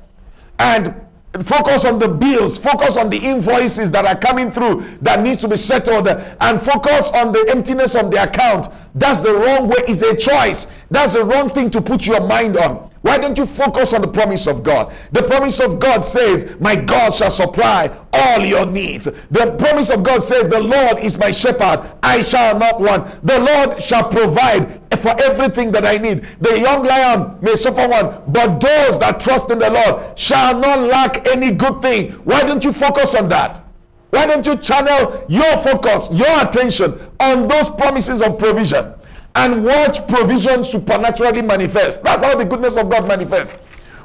And 0.59 0.95
focus 1.41 1.85
on 1.85 1.99
the 1.99 2.09
bills, 2.09 2.59
focus 2.59 2.97
on 2.97 3.09
the 3.09 3.17
invoices 3.17 3.91
that 3.91 4.05
are 4.05 4.19
coming 4.19 4.51
through 4.51 4.85
that 5.01 5.23
needs 5.23 5.41
to 5.41 5.49
be 5.49 5.57
settled, 5.57 6.09
and 6.09 6.61
focus 6.61 7.11
on 7.15 7.33
the 7.33 7.47
emptiness 7.49 7.95
of 7.95 8.11
the 8.11 8.23
account. 8.23 8.69
That's 8.95 9.21
the 9.21 9.33
wrong 9.33 9.69
way. 9.69 9.77
It's 9.89 10.03
a 10.03 10.15
choice. 10.15 10.67
That's 10.91 11.15
the 11.15 11.25
wrong 11.25 11.49
thing 11.49 11.71
to 11.71 11.81
put 11.81 12.07
your 12.07 12.21
mind 12.21 12.57
on. 12.57 12.91
Why 13.03 13.19
don't 13.19 13.37
you 13.37 13.47
focus 13.47 13.93
on 13.93 14.01
the 14.01 14.09
promise 14.09 14.47
of 14.47 14.63
God? 14.63 14.95
The 15.11 15.25
promise 15.25 15.59
of 15.59 15.81
God 15.81 16.03
says, 16.03 16.49
My 16.61 16.77
God 16.77 17.13
shall 17.13 17.33
supply 17.33 17.91
all 18.13 18.41
your 18.41 18.65
needs. 18.65 19.09
The 19.31 19.57
promise 19.59 19.91
of 19.91 20.05
God 20.05 20.23
says, 20.23 20.49
The 20.49 20.61
Lord 20.61 20.99
is 20.99 21.19
my 21.19 21.33
shepherd, 21.33 21.91
I 22.03 22.23
shall 22.23 22.57
not 22.59 22.81
want. 22.81 23.27
The 23.27 23.41
Lord 23.41 23.83
shall 23.83 24.09
provide 24.09 24.82
for 24.97 25.15
everything 25.23 25.73
that 25.73 25.85
I 25.87 25.99
need. 25.99 26.27
The 26.41 26.59
young 26.59 26.85
lion 26.85 27.39
may 27.41 27.57
suffer 27.57 27.89
one, 27.89 28.23
but 28.29 28.61
those 28.61 28.99
that 28.99 29.21
trust 29.21 29.51
in 29.51 29.59
the 29.59 29.71
Lord 29.71 30.19
shall 30.19 30.59
not 30.59 30.81
lack 30.81 31.29
any 31.29 31.53
good 31.53 31.83
thing. 31.83 32.13
Why 32.25 32.43
don't 32.43 32.65
you 32.65 32.73
focus 32.73 33.15
on 33.15 33.29
that? 33.31 33.65
Why 34.11 34.27
don't 34.27 34.47
you 34.47 34.57
channel 34.57 35.25
your 35.29 35.57
focus, 35.59 36.11
your 36.13 36.47
attention 36.47 36.99
on 37.19 37.49
those 37.49 37.71
promises 37.71 38.21
of 38.21 38.39
provision? 38.39 38.95
and 39.35 39.65
watch 39.65 40.07
provision 40.09 40.65
supernaturally 40.65 41.43
manifest. 41.43 42.03
That's 42.03 42.23
how 42.23 42.37
the 42.37 42.45
goodness 42.45 42.77
of 42.77 42.91
God 42.91 43.07
manifests. 43.07 43.55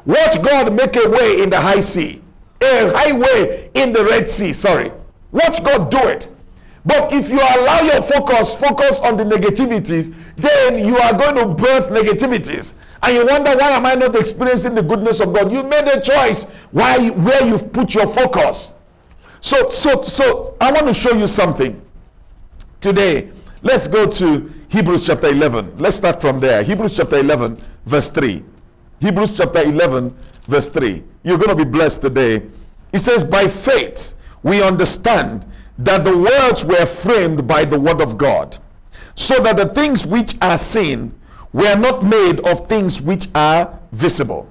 Watch 0.06 0.41
God 0.41 0.74
make 0.74 0.96
a 0.96 1.10
way 1.10 1.41
in 1.41 1.50
the 1.50 1.60
high 1.60 1.82
sea, 1.82 2.22
a 2.62 2.91
highway 2.94 3.70
in 3.74 3.91
the 3.91 4.06
Red 4.06 4.29
Sea. 4.29 4.53
Sorry. 4.53 4.91
Watch 5.32 5.63
God 5.63 5.91
do 5.91 6.08
it. 6.08 6.29
But 6.86 7.12
if 7.12 7.29
you 7.29 7.39
allow 7.39 7.82
your 7.82 8.01
focus, 8.01 8.56
focus 8.56 9.00
on 9.01 9.17
the 9.17 9.25
negativities, 9.25 10.15
then 10.38 10.79
you 10.88 10.98
are 10.98 11.13
going 11.13 11.36
to 11.36 11.48
birth 11.48 11.89
negativities. 11.89 12.75
And 13.03 13.17
you 13.17 13.25
wonder, 13.25 13.56
why 13.58 13.72
am 13.72 13.86
I 13.86 13.96
not 13.96 14.15
experiencing 14.15 14.75
the 14.75 14.84
goodness 14.84 15.20
of 15.20 15.34
God? 15.34 15.51
You 15.51 15.63
made 15.63 15.88
a 15.88 16.01
choice 16.01 16.46
why, 16.72 17.10
where 17.10 17.46
you've 17.46 17.74
put 17.74 17.94
your 17.94 18.08
focus. 18.08 18.74
So, 19.41 19.70
so, 19.70 20.01
so 20.01 20.56
I 20.62 20.72
want 20.72 20.88
to 20.88 20.94
show 20.94 21.13
you 21.13 21.27
something. 21.27 21.82
today. 22.82 23.29
Let's 23.62 23.88
go 23.88 24.08
to 24.08 24.51
Hebrews 24.70 25.08
chapter 25.08 25.27
11. 25.27 25.77
Let's 25.77 25.98
start 25.98 26.22
from 26.22 26.39
there. 26.39 26.63
Hebrews 26.63 26.96
chapter 26.98 27.17
11, 27.17 27.60
verse 27.86 28.10
3. 28.10 28.44
Hebrews 29.01 29.38
chapter 29.38 29.63
11, 29.63 30.15
verse 30.48 30.70
3. 30.70 31.03
You're 31.24 31.38
going 31.38 31.56
to 31.58 31.65
be 31.65 31.70
blessed 31.70 32.01
today. 32.01 32.44
It 32.94 33.00
says, 33.00 33.24
By 33.24 33.48
faith 33.48 34.15
we 34.44 34.62
understand 34.62 35.46
that 35.79 36.03
the 36.03 36.17
worlds 36.17 36.65
were 36.65 36.86
framed 36.86 37.48
by 37.48 37.65
the 37.65 37.79
word 37.79 38.01
of 38.01 38.17
God, 38.17 38.58
so 39.17 39.39
that 39.39 39.57
the 39.57 39.65
things 39.65 40.05
which 40.05 40.36
are 40.41 40.59
seen 40.59 41.12
were 41.51 41.75
not 41.75 42.05
made 42.05 42.39
of 42.41 42.67
things 42.67 43.01
which 43.01 43.27
are 43.33 43.77
visible. 43.91 44.47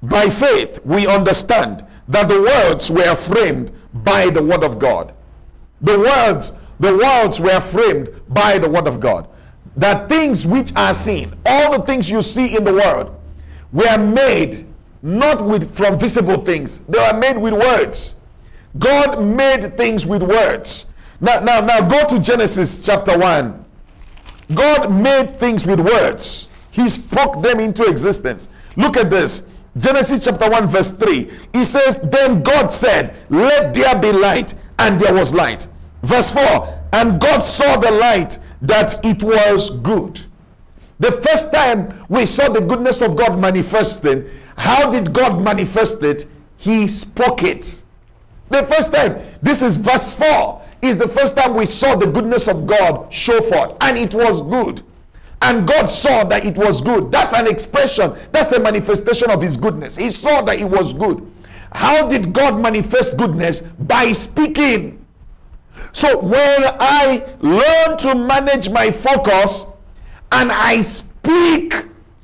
By 0.00 0.28
faith 0.28 0.80
we 0.84 1.08
understand 1.08 1.84
that 2.06 2.28
the 2.28 2.40
worlds 2.40 2.92
were 2.92 3.16
framed 3.16 3.72
by 3.92 4.30
the 4.30 4.42
word 4.42 4.62
of 4.62 4.78
God. 4.78 5.12
The 5.80 5.98
worlds, 5.98 6.52
the 6.78 6.96
worlds 6.96 7.40
were 7.40 7.60
framed 7.60 8.08
by 8.28 8.58
the 8.58 8.70
word 8.70 8.86
of 8.86 9.00
God. 9.00 9.28
That 9.76 10.08
things 10.08 10.46
which 10.46 10.72
are 10.76 10.94
seen, 10.94 11.34
all 11.44 11.76
the 11.76 11.84
things 11.84 12.08
you 12.08 12.22
see 12.22 12.56
in 12.56 12.62
the 12.62 12.72
world, 12.72 13.16
were 13.72 13.98
made 13.98 14.64
not 15.02 15.44
with 15.44 15.74
from 15.74 15.98
visible 15.98 16.44
things. 16.44 16.78
They 16.88 17.00
were 17.00 17.18
made 17.18 17.36
with 17.36 17.54
words. 17.54 18.14
God 18.78 19.20
made 19.20 19.76
things 19.76 20.06
with 20.06 20.22
words. 20.22 20.86
Now, 21.20 21.40
now, 21.40 21.60
now 21.60 21.80
go 21.80 22.06
to 22.06 22.22
Genesis 22.22 22.86
chapter 22.86 23.18
1. 23.18 23.64
God 24.54 24.92
made 24.92 25.38
things 25.38 25.66
with 25.66 25.80
words. 25.80 26.48
He 26.70 26.88
spoke 26.88 27.42
them 27.42 27.60
into 27.60 27.84
existence. 27.84 28.48
Look 28.76 28.96
at 28.96 29.10
this. 29.10 29.42
Genesis 29.76 30.24
chapter 30.24 30.48
1, 30.48 30.66
verse 30.66 30.92
3. 30.92 31.30
He 31.52 31.64
says, 31.64 31.98
Then 32.02 32.42
God 32.42 32.68
said, 32.68 33.16
Let 33.28 33.74
there 33.74 33.98
be 33.98 34.12
light, 34.12 34.54
and 34.78 35.00
there 35.00 35.14
was 35.14 35.34
light. 35.34 35.66
Verse 36.02 36.30
4 36.30 36.82
And 36.92 37.20
God 37.20 37.40
saw 37.40 37.76
the 37.76 37.90
light 37.90 38.38
that 38.62 39.04
it 39.04 39.22
was 39.22 39.70
good. 39.70 40.20
The 41.00 41.12
first 41.12 41.52
time 41.52 42.04
we 42.08 42.26
saw 42.26 42.48
the 42.48 42.60
goodness 42.60 43.00
of 43.02 43.16
God 43.16 43.38
manifesting, 43.38 44.28
how 44.56 44.90
did 44.90 45.12
God 45.12 45.40
manifest 45.40 46.02
it? 46.02 46.26
He 46.56 46.88
spoke 46.88 47.44
it. 47.44 47.84
The 48.50 48.66
first 48.66 48.92
time, 48.92 49.20
this 49.40 49.62
is 49.62 49.76
verse 49.76 50.14
4, 50.14 50.62
is 50.82 50.96
the 50.96 51.08
first 51.08 51.36
time 51.36 51.54
we 51.54 51.66
saw 51.66 51.96
the 51.96 52.06
goodness 52.06 52.48
of 52.48 52.66
God 52.66 53.12
show 53.12 53.40
forth, 53.40 53.76
and 53.80 53.98
it 53.98 54.14
was 54.14 54.42
good. 54.42 54.82
And 55.40 55.68
God 55.68 55.86
saw 55.86 56.24
that 56.24 56.44
it 56.44 56.56
was 56.56 56.80
good. 56.80 57.12
That's 57.12 57.32
an 57.32 57.46
expression, 57.46 58.16
that's 58.32 58.52
a 58.52 58.60
manifestation 58.60 59.30
of 59.30 59.40
His 59.40 59.56
goodness. 59.56 59.96
He 59.96 60.10
saw 60.10 60.42
that 60.42 60.58
it 60.58 60.68
was 60.68 60.92
good. 60.92 61.30
How 61.72 62.08
did 62.08 62.32
God 62.32 62.60
manifest 62.60 63.16
goodness? 63.16 63.62
By 63.62 64.12
speaking. 64.12 65.04
So 65.92 66.18
when 66.18 66.64
I 66.80 67.26
learn 67.40 67.98
to 67.98 68.14
manage 68.14 68.70
my 68.70 68.90
focus 68.90 69.66
and 70.32 70.50
I 70.50 70.80
speak, 70.80 71.74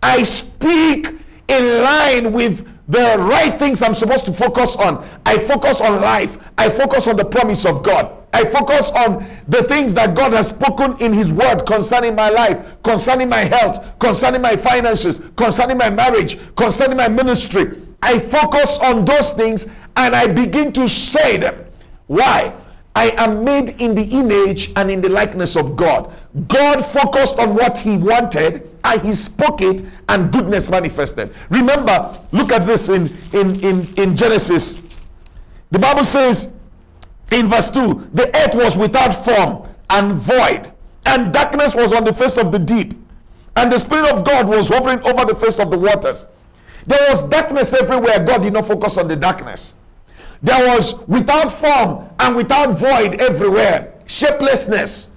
I 0.03 0.23
speak 0.23 1.09
in 1.49 1.83
line 1.83 2.33
with 2.33 2.69
the 2.89 3.17
right 3.19 3.59
things 3.59 3.83
I'm 3.83 3.95
supposed 3.95 4.27
to 4.27 4.33
focus 4.33 4.77
on. 4.77 5.07
I 5.25 5.39
focus 5.39 5.81
on 5.81 6.01
life. 6.01 6.39
I 6.59 6.69
focus 6.69 7.07
on 7.07 7.17
the 7.17 7.25
promise 7.25 7.65
of 7.65 7.83
God. 7.83 8.24
I 8.35 8.45
focus 8.45 8.91
on 8.91 9.25
the 9.47 9.63
things 9.63 9.95
that 9.95 10.17
God 10.17 10.33
has 10.33 10.49
spoken 10.49 10.97
in 11.01 11.13
His 11.13 11.33
Word 11.33 11.65
concerning 11.67 12.17
my 12.17 12.31
life, 12.31 12.67
concerning 12.83 13.29
my 13.29 13.45
health, 13.45 13.85
concerning 14.01 14.43
my 14.43 14.57
finances, 14.57 15.23
concerning 15.37 15.79
my 15.79 15.89
marriage, 15.89 16.41
concerning 16.57 16.97
my 16.97 17.09
ministry. 17.09 17.81
I 18.03 18.19
focus 18.19 18.81
on 18.81 19.05
those 19.05 19.33
things 19.35 19.69
and 19.97 20.17
I 20.17 20.27
begin 20.27 20.73
to 20.73 20.89
say 20.89 21.37
them. 21.37 21.65
Why? 22.09 22.53
I 22.97 23.11
am 23.23 23.45
made 23.45 23.81
in 23.81 23.95
the 23.95 24.03
image 24.03 24.73
and 24.75 24.91
in 24.91 25.01
the 25.01 25.09
likeness 25.09 25.57
of 25.57 25.77
God. 25.77 26.13
God 26.49 26.85
focused 26.85 27.39
on 27.39 27.55
what 27.55 27.79
He 27.79 27.97
wanted 27.97 28.69
and 28.83 29.01
He 29.01 29.15
spoke 29.15 29.63
it, 29.63 29.85
and 30.09 30.33
goodness 30.33 30.69
manifested. 30.69 31.33
Remember, 31.51 32.21
look 32.33 32.51
at 32.51 32.67
this 32.67 32.89
in, 32.89 33.07
in, 33.33 33.61
in, 33.61 33.87
in 33.97 34.17
Genesis. 34.17 34.83
The 35.71 35.79
Bible 35.79 36.05
says 36.05 36.51
in 37.33 37.49
verse 37.49 37.71
2 37.71 38.11
the 38.13 38.35
earth 38.37 38.55
was 38.55 38.77
without 38.77 39.13
form 39.13 39.69
and 39.91 40.13
void, 40.13 40.73
and 41.07 41.33
darkness 41.33 41.75
was 41.75 41.93
on 41.93 42.05
the 42.05 42.13
face 42.13 42.37
of 42.37 42.53
the 42.53 42.59
deep, 42.59 42.95
and 43.57 43.71
the 43.71 43.79
Spirit 43.79 44.11
of 44.13 44.25
God 44.25 44.49
was 44.49 44.69
hovering 44.69 45.01
over 45.05 45.25
the 45.25 45.35
face 45.35 45.59
of 45.59 45.71
the 45.71 45.79
waters. 45.79 46.27
There 46.87 47.01
was 47.09 47.23
darkness 47.29 47.73
everywhere. 47.73 48.25
God 48.25 48.43
did 48.43 48.53
not 48.53 48.67
focus 48.67 48.99
on 48.99 49.09
the 49.09 49.17
darkness. 49.17 49.75
There 50.43 50.75
was 50.75 50.95
without 51.07 51.51
form 51.51 52.09
and 52.19 52.37
without 52.37 52.77
void 52.77 53.21
everywhere. 53.21 53.95
Shapelessness, 54.07 55.11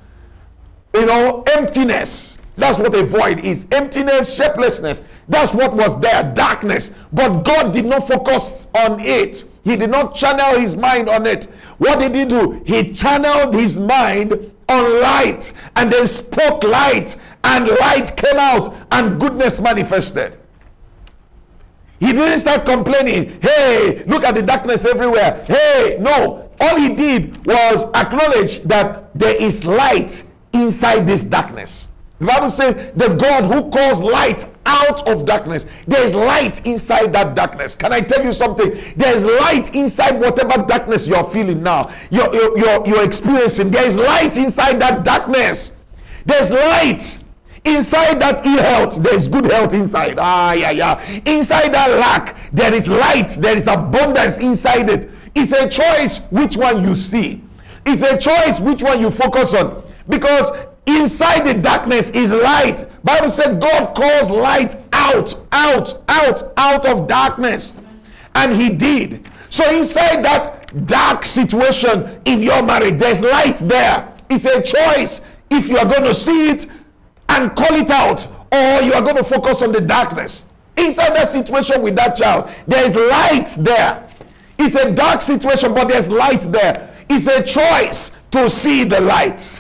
you 0.94 1.06
know, 1.06 1.44
emptiness. 1.56 2.38
That's 2.56 2.80
what 2.80 2.96
a 2.96 3.04
void 3.04 3.40
is 3.40 3.68
emptiness, 3.72 4.34
shapelessness. 4.34 5.04
That's 5.28 5.54
what 5.54 5.76
was 5.76 6.00
there, 6.00 6.32
darkness. 6.34 6.96
But 7.12 7.44
God 7.44 7.74
did 7.74 7.86
not 7.86 8.08
focus 8.08 8.68
on 8.74 9.00
it, 9.02 9.44
He 9.68 9.76
did 9.76 9.90
not 9.90 10.16
channel 10.16 10.58
His 10.58 10.78
mind 10.78 11.10
on 11.10 11.26
it. 11.26 11.46
What 11.78 12.00
did 12.00 12.16
He 12.16 12.24
do? 12.24 12.64
He 12.66 12.94
channeled 12.94 13.54
His 13.54 13.78
mind 13.78 14.50
on 14.70 15.02
light 15.02 15.52
and 15.76 15.92
then 15.92 16.08
spoke 16.08 16.64
light, 16.64 17.18
and 17.44 17.68
light 17.68 18.16
came 18.16 18.38
out, 18.38 18.74
and 18.92 19.20
goodness 19.20 19.60
manifested. 19.60 20.38
He 22.00 22.14
didn't 22.14 22.40
start 22.40 22.66
complaining, 22.66 23.42
hey, 23.42 24.04
look 24.06 24.24
at 24.24 24.36
the 24.36 24.42
darkness 24.42 24.86
everywhere. 24.86 25.44
Hey, 25.46 25.98
no. 26.00 26.50
All 26.62 26.80
he 26.80 26.96
did 26.96 27.46
was 27.46 27.88
acknowledge 27.94 28.64
that 28.64 29.10
there 29.20 29.36
is 29.36 29.66
light 29.66 30.24
inside 30.54 31.06
this 31.06 31.26
darkness. 31.26 31.90
The 32.20 32.26
Bible 32.26 32.50
says 32.50 32.94
the 32.96 33.10
God 33.10 33.46
who 33.46 33.70
calls 33.70 34.02
light 34.02 34.50
out 34.66 35.08
of 35.08 35.26
darkness. 35.26 35.68
There 35.88 36.04
is 36.04 36.16
light 36.16 36.66
inside 36.66 37.14
that 37.14 37.36
darkness. 37.36 37.76
Can 37.76 37.94
I 37.94 38.02
tell 38.02 38.24
you 38.26 38.34
something? 38.34 38.78
There 38.96 39.16
is 39.16 39.24
light 39.24 39.76
inside 39.76 40.20
whatever 40.20 40.64
darkness 40.64 41.06
you're 41.06 41.24
feeling 41.26 41.62
now, 41.62 41.92
you're, 42.10 42.34
you're, 42.34 42.58
you're, 42.58 42.88
you're 42.88 43.04
experiencing. 43.04 43.70
There 43.70 43.86
is 43.86 43.96
light 43.98 44.38
inside 44.38 44.80
that 44.82 45.04
darkness. 45.04 45.74
There's 46.26 46.52
light. 46.52 47.20
Inside 47.64 48.22
that 48.22 48.46
ill 48.46 48.64
health, 48.64 49.04
there 49.04 49.14
is 49.16 49.28
good 49.28 49.46
health 49.46 49.74
inside. 49.74 50.18
Ah, 50.20 50.54
yeah, 50.54 50.72
yeah. 50.72 51.02
Inside 51.26 51.74
that 51.74 51.90
lack, 52.00 52.38
there 52.54 52.74
is 52.74 52.88
light, 52.88 53.30
there 53.32 53.58
is 53.58 53.68
abundance 53.68 54.40
inside 54.40 54.90
it. 54.90 55.10
It's 55.36 55.52
a 55.52 55.68
choice 55.68 56.20
which 56.30 56.56
one 56.56 56.82
you 56.82 56.96
see. 56.96 57.44
It's 57.86 58.02
a 58.02 58.18
choice 58.18 58.62
which 58.62 58.84
one 58.84 59.02
you 59.02 59.12
focus 59.12 59.54
on. 59.54 59.84
Because 60.08 60.52
inside 60.88 61.46
the 61.46 61.54
darkness 61.54 62.10
is 62.12 62.32
light. 62.32 62.86
Bible 63.04 63.30
said 63.30 63.62
God 63.62 63.96
calls 63.96 64.30
light 64.30 64.78
out, 64.94 65.36
out, 65.52 66.02
out, 66.08 66.44
out 66.58 66.86
of 66.86 67.08
darkness. 67.08 67.74
And 68.34 68.54
he 68.54 68.70
did. 68.70 69.28
So 69.50 69.70
inside 69.76 70.24
that 70.26 70.88
dark 70.88 71.26
situation 71.26 72.22
in 72.26 72.42
your 72.42 72.64
marriage, 72.64 73.00
there's 73.00 73.22
light 73.22 73.58
there. 73.58 74.14
It's 74.30 74.46
a 74.46 74.62
choice 74.62 75.22
if 75.50 75.70
you 75.70 75.78
are 75.78 75.86
going 75.86 76.04
to 76.04 76.14
see 76.14 76.50
it 76.50 76.68
and 77.30 77.56
call 77.56 77.76
it 77.76 77.90
out, 77.90 78.28
or 78.52 78.82
you 78.82 78.94
are 78.94 79.02
going 79.02 79.16
to 79.16 79.24
focus 79.24 79.62
on 79.62 79.72
the 79.72 79.82
darkness. 79.82 80.46
Inside 80.76 81.16
that 81.16 81.30
situation 81.30 81.82
with 81.82 81.96
that 81.96 82.16
child, 82.16 82.50
there 82.68 82.86
is 82.86 82.96
light 82.96 83.50
there. 83.64 84.08
It's 84.60 84.76
a 84.76 84.94
dark 84.94 85.22
situation, 85.22 85.74
but 85.74 85.88
there's 85.88 86.10
light 86.10 86.42
there. 86.42 86.94
It's 87.10 87.28
a 87.28 87.44
choice 87.44 88.12
to 88.32 88.50
see 88.50 88.84
the 88.84 89.00
light. 89.02 89.60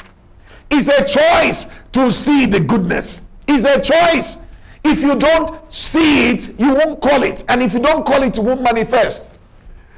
It's 0.69 0.87
a 0.87 1.05
choice 1.05 1.71
to 1.93 2.11
see 2.11 2.45
the 2.45 2.59
goodness. 2.59 3.21
It's 3.47 3.63
a 3.63 3.81
choice. 3.81 4.37
If 4.83 5.01
you 5.01 5.17
don't 5.17 5.73
see 5.73 6.29
it, 6.31 6.59
you 6.59 6.73
won't 6.73 7.01
call 7.01 7.23
it. 7.23 7.43
And 7.49 7.61
if 7.61 7.73
you 7.73 7.79
don't 7.79 8.05
call 8.05 8.23
it, 8.23 8.37
it 8.37 8.43
won't 8.43 8.61
manifest. 8.61 9.29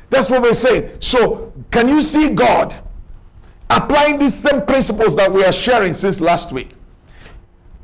That's 0.09 0.29
what 0.29 0.41
we 0.41 0.53
say. 0.53 0.95
So, 0.99 1.53
can 1.71 1.87
you 1.89 2.01
see 2.01 2.29
God 2.29 2.77
applying 3.69 4.17
these 4.17 4.33
same 4.33 4.65
principles 4.65 5.15
that 5.15 5.31
we 5.31 5.43
are 5.43 5.51
sharing 5.51 5.93
since 5.93 6.19
last 6.19 6.51
week? 6.51 6.71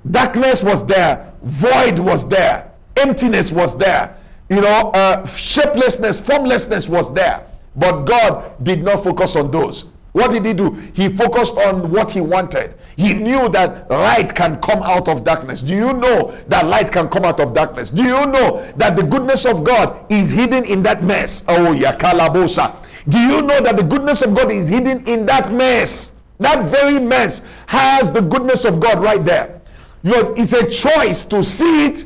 Darkness 0.10 0.64
was 0.64 0.86
there, 0.86 1.34
void 1.44 2.00
was 2.00 2.28
there, 2.28 2.72
emptiness 2.98 3.52
was 3.52 3.78
there, 3.78 4.18
you 4.50 4.62
know, 4.62 4.92
uh, 4.92 5.26
shapelessness, 5.26 6.20
formlessness 6.20 6.88
was 6.88 7.14
there. 7.14 7.48
But 7.76 8.06
God 8.06 8.64
did 8.64 8.84
not 8.84 9.04
focus 9.04 9.36
on 9.36 9.52
those. 9.52 9.86
What 10.16 10.32
did 10.32 10.46
he 10.46 10.54
do? 10.54 10.72
He 10.94 11.10
focused 11.10 11.58
on 11.58 11.92
what 11.92 12.10
he 12.10 12.22
wanted. 12.22 12.76
He 12.96 13.14
knew 13.14 13.50
that 13.50 13.92
light 13.92 14.34
can 14.34 14.62
come 14.62 14.82
out 14.82 15.10
of 15.10 15.26
darkness. 15.26 15.62
Do 15.62 15.74
you 15.74 15.92
know 15.92 16.34
that 16.48 16.68
light 16.68 16.90
can 16.90 17.10
come 17.10 17.26
out 17.26 17.42
of 17.42 17.54
darkness? 17.54 17.92
Do 17.92 18.02
you 18.02 18.26
know 18.26 18.66
that 18.78 18.96
the 18.96 19.04
goodness 19.04 19.46
of 19.46 19.66
God 19.66 20.10
is 20.10 20.32
hidden 20.32 20.64
in 20.64 20.84
that 20.84 21.04
mess? 21.04 21.44
Oh, 21.50 21.76
yakalabosa. 21.76 22.78
Do 23.10 23.20
you 23.20 23.42
know 23.42 23.60
that 23.60 23.76
the 23.76 23.84
goodness 23.84 24.22
of 24.22 24.34
God 24.34 24.52
is 24.52 24.70
hidden 24.70 25.06
in 25.06 25.26
that 25.26 25.52
mess? 25.52 26.14
That 26.40 26.64
very 26.64 26.98
mess 26.98 27.44
has 27.68 28.14
the 28.14 28.22
goodness 28.22 28.64
of 28.64 28.80
God 28.80 29.04
right 29.04 29.26
there. 29.26 29.60
You 30.02 30.12
know, 30.12 30.34
it's 30.38 30.54
a 30.54 30.70
choice 30.70 31.26
to 31.26 31.44
see 31.44 31.88
it 31.88 32.06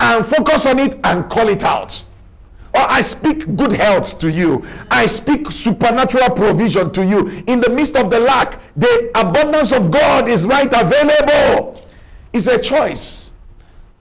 and 0.00 0.26
focus 0.26 0.66
on 0.66 0.80
it 0.80 0.98
and 1.04 1.30
call 1.30 1.48
it 1.48 1.62
out. 1.62 2.04
Or 2.74 2.82
I 2.88 3.00
speak 3.00 3.56
good 3.56 3.72
health 3.72 4.18
to 4.20 4.30
you. 4.30 4.66
I 4.90 5.06
speak 5.06 5.50
supernatural 5.50 6.30
provision 6.30 6.92
to 6.92 7.04
you. 7.04 7.28
In 7.46 7.60
the 7.60 7.70
midst 7.70 7.96
of 7.96 8.10
the 8.10 8.20
lack, 8.20 8.60
the 8.76 9.10
abundance 9.14 9.72
of 9.72 9.90
God 9.90 10.28
is 10.28 10.44
right 10.44 10.70
available. 10.72 11.80
It's 12.32 12.46
a 12.46 12.58
choice. 12.58 13.32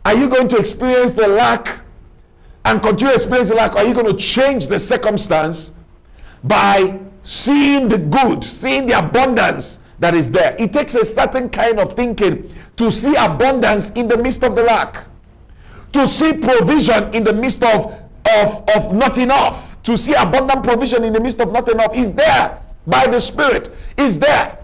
Are 0.06 0.16
you 0.16 0.30
going 0.30 0.48
to 0.50 0.58
experience 0.58 1.14
the 1.14 1.28
lack 1.28 1.82
and 2.66 2.82
continue 2.82 3.18
the 3.18 3.56
lack? 3.56 3.76
Are 3.76 3.86
you 3.86 3.94
going 3.94 4.06
to 4.06 4.14
change 4.14 4.68
the 4.68 4.78
circumstance 4.78 5.74
by 6.44 7.00
seeing 7.24 7.88
the 7.90 7.98
good, 7.98 8.44
seeing 8.44 8.86
the 8.86 9.00
abundance 9.00 9.80
that 10.00 10.14
is 10.14 10.30
there? 10.30 10.56
It 10.60 10.74
takes 10.74 10.96
a 10.96 11.06
certain 11.06 11.50
kind 11.50 11.80
of 11.80 11.94
thinking 11.94 12.54
to 12.76 12.92
see 12.92 13.16
abundance 13.16 13.92
in 13.92 14.08
the 14.08 14.18
midst 14.18 14.44
of 14.44 14.56
the 14.56 14.64
lack, 14.64 15.08
to 15.94 16.06
see 16.06 16.34
provision 16.34 17.14
in 17.14 17.24
the 17.24 17.34
midst 17.34 17.64
of, 17.64 17.98
of, 18.36 18.64
of 18.76 18.94
not 18.94 19.18
enough, 19.18 19.82
to 19.84 19.98
see 19.98 20.14
abundant 20.14 20.64
provision 20.64 21.04
in 21.04 21.14
the 21.14 21.20
midst 21.20 21.40
of 21.40 21.52
not 21.52 21.70
enough 21.70 21.96
is 21.96 22.14
there 22.14 22.62
by 22.86 23.08
the 23.08 23.20
Spirit, 23.20 23.70
is 23.98 24.20
there. 24.20 24.58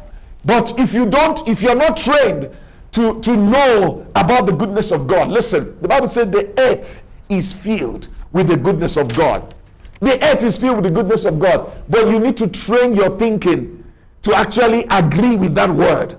But 0.46 0.78
if 0.80 0.94
you 0.94 1.10
don't, 1.10 1.48
if 1.48 1.62
you're 1.62 1.76
not 1.76 1.96
trained 1.96 2.50
to, 2.92 3.22
to 3.22 3.38
know 3.38 4.06
about 4.16 4.46
the 4.46 4.52
goodness 4.52 4.92
of 4.92 5.08
God, 5.08 5.30
listen, 5.30 5.80
the 5.82 5.88
Bible 5.88 6.08
said 6.08 6.32
the 6.32 6.54
earth 6.60 7.04
is 7.30 7.54
filled 7.54 8.10
with 8.34 8.48
the 8.48 8.58
goodness 8.58 8.98
of 8.98 9.16
God. 9.16 9.54
The 10.02 10.22
earth 10.24 10.44
is 10.44 10.58
filled 10.58 10.78
with 10.78 10.86
the 10.86 10.92
goodness 10.92 11.26
of 11.26 11.40
God, 11.40 11.72
but 11.88 12.08
you 12.08 12.20
need 12.20 12.38
to 12.38 12.48
train 12.48 12.94
your 12.94 13.18
thinking 13.18 13.84
to 14.24 14.34
actually 14.36 14.86
agree 14.90 15.38
with 15.38 15.56
that 15.56 15.70
word 15.70 16.18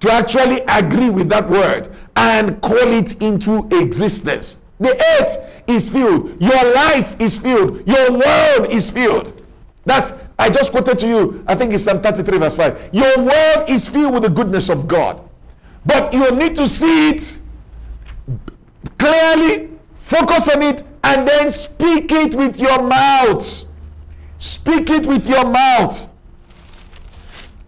to 0.00 0.12
actually 0.12 0.60
agree 0.68 1.10
with 1.10 1.28
that 1.30 1.48
word 1.48 1.94
and 2.16 2.60
call 2.60 2.76
it 2.76 3.20
into 3.22 3.66
existence. 3.72 4.56
The 4.78 4.94
earth 5.18 5.38
is 5.66 5.88
filled, 5.88 6.40
your 6.40 6.74
life 6.74 7.18
is 7.20 7.38
filled, 7.38 7.86
your 7.86 8.12
world 8.12 8.70
is 8.70 8.90
filled. 8.90 9.32
That's 9.84 10.12
I 10.38 10.50
just 10.50 10.70
quoted 10.70 10.98
to 10.98 11.08
you, 11.08 11.44
I 11.46 11.54
think 11.54 11.72
it's 11.72 11.84
Psalm 11.84 12.02
33, 12.02 12.38
verse 12.38 12.56
5. 12.56 12.90
Your 12.92 13.16
world 13.18 13.64
is 13.68 13.88
filled 13.88 14.12
with 14.14 14.24
the 14.24 14.28
goodness 14.28 14.68
of 14.68 14.86
God. 14.86 15.26
But 15.86 16.12
you 16.12 16.30
need 16.32 16.56
to 16.56 16.68
see 16.68 17.10
it 17.10 17.38
clearly, 18.98 19.70
focus 19.94 20.48
on 20.48 20.62
it, 20.62 20.82
and 21.04 21.26
then 21.26 21.50
speak 21.50 22.12
it 22.12 22.34
with 22.34 22.58
your 22.58 22.82
mouth. 22.82 23.64
Speak 24.38 24.90
it 24.90 25.06
with 25.06 25.26
your 25.26 25.46
mouth. 25.46 26.08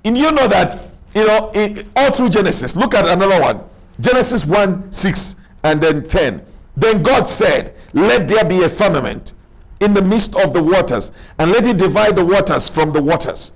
And 0.05 0.19
you 0.19 0.31
know 0.33 0.49
that 0.49 0.91
you 1.15 1.27
know, 1.27 1.53
all 1.97 2.13
through 2.13 2.29
Genesis. 2.29 2.77
Look 2.77 2.95
at 2.95 3.07
another 3.07 3.41
one 3.41 3.63
Genesis 4.01 4.45
1 4.47 4.93
6 4.93 5.37
and 5.65 5.81
then 5.81 6.05
10. 6.05 6.45
Then 6.79 7.03
God 7.03 7.27
said, 7.27 7.75
Let 7.93 8.29
there 8.29 8.45
be 8.45 8.63
a 8.63 8.69
firmament 8.69 9.33
in 9.81 9.95
the 9.95 10.03
midst 10.03 10.35
of 10.37 10.53
the 10.53 10.63
waters, 10.63 11.13
and 11.39 11.51
let 11.53 11.67
it 11.67 11.79
divide 11.79 12.17
the 12.17 12.25
waters 12.25 12.69
from 12.69 12.93
the 12.93 13.03
waters. 13.03 13.53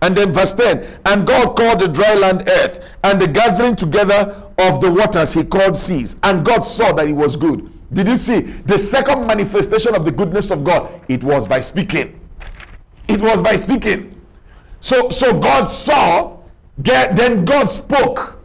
And 0.00 0.16
then 0.16 0.32
verse 0.32 0.52
10 0.52 1.00
And 1.06 1.26
God 1.26 1.56
called 1.56 1.80
the 1.80 1.88
dry 1.88 2.14
land 2.14 2.48
earth, 2.48 2.84
and 3.04 3.20
the 3.20 3.28
gathering 3.28 3.76
together 3.76 4.42
of 4.58 4.80
the 4.80 4.90
waters 4.90 5.32
he 5.32 5.44
called 5.44 5.76
seas. 5.76 6.16
And 6.22 6.44
God 6.44 6.60
saw 6.60 6.92
that 6.92 7.08
it 7.08 7.12
was 7.12 7.36
good. 7.36 7.70
Did 7.92 8.08
you 8.08 8.16
see 8.16 8.40
the 8.40 8.78
second 8.78 9.26
manifestation 9.26 9.94
of 9.94 10.04
the 10.04 10.12
goodness 10.12 10.50
of 10.50 10.64
God? 10.64 10.88
It 11.08 11.22
was 11.22 11.46
by 11.46 11.60
speaking. 11.60 12.18
It 13.06 13.20
was 13.20 13.42
by 13.42 13.56
speaking. 13.56 14.18
So, 14.80 15.10
so 15.10 15.38
God 15.38 15.66
saw 15.66 16.38
then 16.78 17.44
God 17.44 17.66
spoke. 17.66 18.38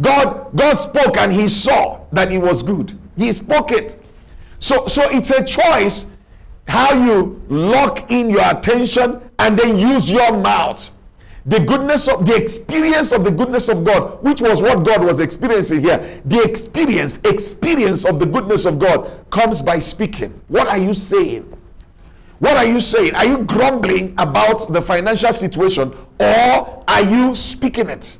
God, 0.00 0.56
God 0.56 0.74
spoke 0.74 1.16
and 1.16 1.32
he 1.32 1.48
saw 1.48 2.00
that 2.12 2.32
it 2.32 2.38
was 2.38 2.62
good. 2.62 2.98
He 3.16 3.32
spoke 3.32 3.72
it. 3.72 4.02
So, 4.58 4.86
so 4.86 5.08
it's 5.10 5.30
a 5.30 5.44
choice 5.44 6.06
how 6.66 6.94
you 6.94 7.42
lock 7.48 8.10
in 8.10 8.30
your 8.30 8.48
attention 8.50 9.20
and 9.38 9.58
then 9.58 9.78
use 9.78 10.10
your 10.10 10.36
mouth. 10.36 10.90
The 11.46 11.60
goodness 11.60 12.08
of 12.08 12.24
the 12.24 12.34
experience 12.34 13.12
of 13.12 13.22
the 13.22 13.30
goodness 13.30 13.68
of 13.68 13.84
God, 13.84 14.22
which 14.22 14.40
was 14.40 14.62
what 14.62 14.82
God 14.82 15.04
was 15.04 15.20
experiencing 15.20 15.82
here. 15.82 16.22
The 16.24 16.42
experience, 16.42 17.20
experience 17.24 18.06
of 18.06 18.18
the 18.18 18.24
goodness 18.24 18.64
of 18.64 18.78
God 18.78 19.26
comes 19.30 19.60
by 19.60 19.78
speaking. 19.78 20.40
What 20.48 20.68
are 20.68 20.78
you 20.78 20.94
saying? 20.94 21.54
What 22.38 22.56
are 22.56 22.64
you 22.64 22.80
saying? 22.80 23.14
Are 23.14 23.26
you 23.26 23.38
grumbling 23.44 24.14
about 24.16 24.72
the 24.72 24.80
financial 24.80 25.32
situation 25.32 25.94
or 26.18 26.84
are 26.88 27.04
you 27.04 27.34
speaking 27.34 27.90
it? 27.90 28.18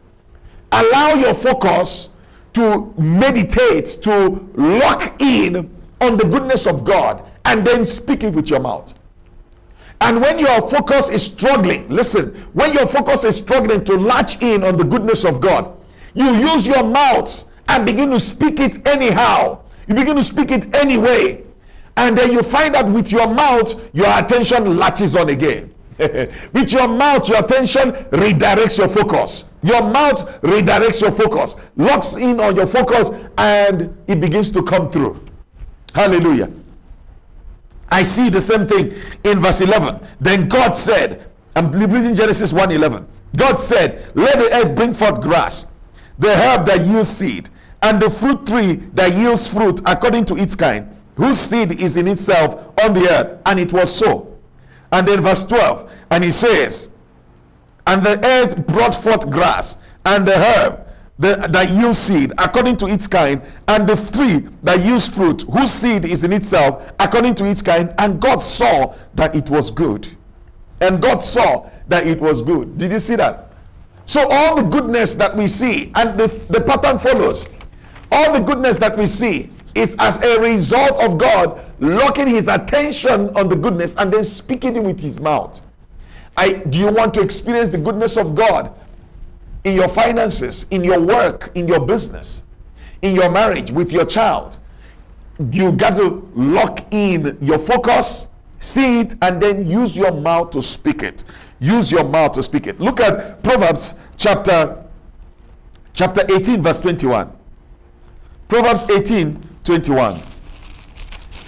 Allow 0.70 1.14
your 1.14 1.35
focus 1.35 2.11
to 2.55 2.93
meditate, 2.99 3.87
to 4.03 4.49
lock 4.55 5.21
in 5.21 5.71
on 6.01 6.17
the 6.17 6.25
goodness 6.25 6.67
of 6.67 6.85
God 6.85 7.25
and 7.45 7.67
then 7.67 7.85
speak 7.85 8.23
it 8.25 8.35
with 8.35 8.51
your 8.51 8.61
mouth. 8.61 8.95
And 10.01 10.21
when 10.21 10.38
your 10.38 10.69
focus 10.69 11.09
is 11.11 11.25
struggling, 11.25 11.88
listen, 11.88 12.35
when 12.53 12.73
your 12.73 12.87
focus 12.87 13.25
is 13.25 13.37
struggling 13.37 13.85
to 13.85 13.97
latch 13.97 14.43
in 14.43 14.64
on 14.64 14.77
the 14.77 14.85
goodness 14.85 15.25
of 15.25 15.40
God, 15.40 15.77
you 16.14 16.31
use 16.35 16.67
your 16.67 16.83
mouth 16.83 17.45
and 17.69 17.87
begin 17.87 18.11
to 18.11 18.21
speak 18.21 18.61
it 18.61 18.87
anyhow. 18.87 19.61
You 19.87 19.95
begin 19.95 20.17
to 20.17 20.23
speak 20.23 20.51
it 20.51 20.75
anyway 20.77 21.45
and 21.97 22.19
then 22.19 22.33
you 22.33 22.43
find 22.43 22.75
that 22.75 22.87
with 22.88 23.12
your 23.12 23.27
mouth, 23.29 23.81
your 23.95 24.19
attention 24.19 24.77
latches 24.77 25.14
on 25.14 25.29
again. 25.29 25.73
with 26.52 26.72
your 26.72 26.88
mouth, 26.88 27.28
your 27.28 27.44
attention 27.44 27.92
redirects 27.92 28.78
your 28.78 28.88
focus. 28.88 29.44
Your 29.62 29.83
mouth 29.83 30.40
redirects 30.42 31.00
your 31.00 31.12
focus, 31.12 31.57
locks 31.76 32.16
in 32.16 32.40
on 32.40 32.57
your 32.57 32.66
focus, 32.66 33.11
and 33.38 33.96
it 34.07 34.20
begins 34.20 34.50
to 34.52 34.62
come 34.62 34.90
through. 34.90 35.24
Hallelujah. 35.94 36.50
I 37.88 38.02
see 38.02 38.28
the 38.28 38.40
same 38.40 38.66
thing 38.66 38.92
in 39.22 39.40
verse 39.40 39.61
11. 39.61 40.00
Then 40.20 40.48
God 40.48 40.72
said, 40.72 41.30
I'm 41.54 41.70
reading 41.70 42.14
Genesis 42.14 42.52
1 42.52 42.72
11. 42.72 43.07
God 43.37 43.57
said, 43.57 44.11
Let 44.14 44.38
the 44.38 44.52
earth 44.52 44.74
bring 44.74 44.94
forth 44.94 45.20
grass, 45.20 45.66
the 46.18 46.35
herb 46.35 46.66
that 46.66 46.80
yields 46.80 47.09
seed, 47.09 47.50
and 47.83 48.00
the 48.00 48.11
fruit 48.11 48.46
tree 48.46 48.74
that 48.94 49.12
yields 49.12 49.48
fruit 49.48 49.80
according 49.87 50.24
to 50.26 50.37
its 50.37 50.57
kind 50.57 50.88
whose 51.16 51.38
seed 51.38 51.80
is 51.80 51.96
in 51.96 52.09
itself 52.09 52.57
on 52.83 52.92
the 52.92 53.09
earth. 53.09 53.40
And 53.46 53.61
it 53.61 53.72
was 53.72 53.94
so. 53.94 54.34
And 54.94 55.09
then 55.09 55.20
verse 55.22 55.42
12, 55.42 55.92
and 56.12 56.22
he 56.22 56.30
says, 56.30 56.88
And 57.85 58.07
the 58.07 58.24
earth 58.24 58.64
brought 58.64 58.94
forth 58.94 59.28
grass, 59.28 59.76
and 60.07 60.24
the 60.24 60.38
herb 60.38 60.87
the, 61.18 61.35
that 61.50 61.68
yields 61.70 61.98
seed 61.98 62.33
according 62.38 62.76
to 62.76 62.87
its 62.87 63.09
kind, 63.09 63.42
and 63.66 63.88
the 63.88 63.96
tree 63.96 64.48
that 64.62 64.85
yields 64.85 65.09
fruit, 65.09 65.42
whose 65.50 65.72
seed 65.72 66.04
is 66.04 66.22
in 66.22 66.33
itself 66.33 66.92
according 67.00 67.35
to 67.35 67.44
its 67.44 67.61
kind. 67.61 67.92
And 67.98 68.20
God 68.20 68.37
saw 68.37 68.94
that 69.14 69.35
it 69.35 69.50
was 69.50 69.72
good. 69.72 70.07
And 70.80 71.02
God 71.02 71.18
saw 71.18 71.68
that 71.88 72.07
it 72.07 72.20
was 72.20 72.40
good. 72.40 72.78
Did 72.78 72.92
you 72.92 73.00
see 73.00 73.16
that? 73.16 73.52
So, 74.07 74.28
all 74.30 74.54
the 74.54 74.62
goodness 74.62 75.14
that 75.14 75.37
we 75.37 75.48
see, 75.48 75.90
and 75.96 76.16
the, 76.20 76.28
the 76.50 76.61
pattern 76.61 76.98
follows. 76.98 77.46
All 78.12 78.33
the 78.33 78.40
goodness 78.40 78.76
that 78.76 78.96
we 78.96 79.09
see 79.09 79.50
it's 79.74 79.96
as 79.98 80.22
a 80.22 80.40
result 80.40 80.92
of 81.02 81.18
God 81.18 81.60
locking 81.80 82.28
his 82.28 82.46
attention 82.46 83.30
on 83.37 83.48
the 83.48 83.56
goodness 83.56 83.94
and 83.96 84.12
then 84.12 84.24
speaking 84.24 84.76
it 84.76 84.84
with 84.84 85.00
his 85.00 85.20
mouth. 85.20 85.60
I, 86.37 86.54
do 86.54 86.78
you 86.78 86.92
want 86.92 87.14
to 87.14 87.20
experience 87.20 87.70
the 87.70 87.78
goodness 87.78 88.16
of 88.16 88.34
God 88.34 88.72
in 89.64 89.74
your 89.74 89.88
finances, 89.88 90.66
in 90.70 90.84
your 90.84 91.00
work, 91.00 91.50
in 91.54 91.66
your 91.66 91.80
business, 91.80 92.44
in 93.02 93.14
your 93.14 93.30
marriage, 93.30 93.70
with 93.70 93.92
your 93.92 94.04
child? 94.04 94.58
You 95.50 95.72
got 95.72 95.96
to 95.96 96.28
lock 96.34 96.84
in 96.92 97.37
your 97.40 97.58
focus, 97.58 98.28
see 98.60 99.00
it, 99.00 99.16
and 99.22 99.42
then 99.42 99.66
use 99.66 99.96
your 99.96 100.12
mouth 100.12 100.50
to 100.50 100.62
speak 100.62 101.02
it. 101.02 101.24
Use 101.58 101.90
your 101.90 102.04
mouth 102.04 102.32
to 102.32 102.42
speak 102.42 102.66
it. 102.66 102.80
Look 102.80 103.00
at 103.00 103.42
Proverbs 103.42 103.94
chapter 104.16 104.84
chapter 105.92 106.24
18, 106.32 106.62
verse 106.62 106.80
21. 106.80 107.32
Proverbs 108.48 108.88
18, 108.90 109.40
21. 109.64 110.20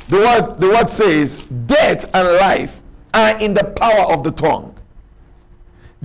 The 0.08 0.16
word, 0.16 0.60
the 0.60 0.68
word 0.68 0.90
says, 0.90 1.44
Death 1.66 2.10
and 2.14 2.36
life 2.38 2.80
are 3.12 3.38
in 3.38 3.54
the 3.54 3.64
power 3.64 4.12
of 4.12 4.24
the 4.24 4.30
tongue. 4.30 4.74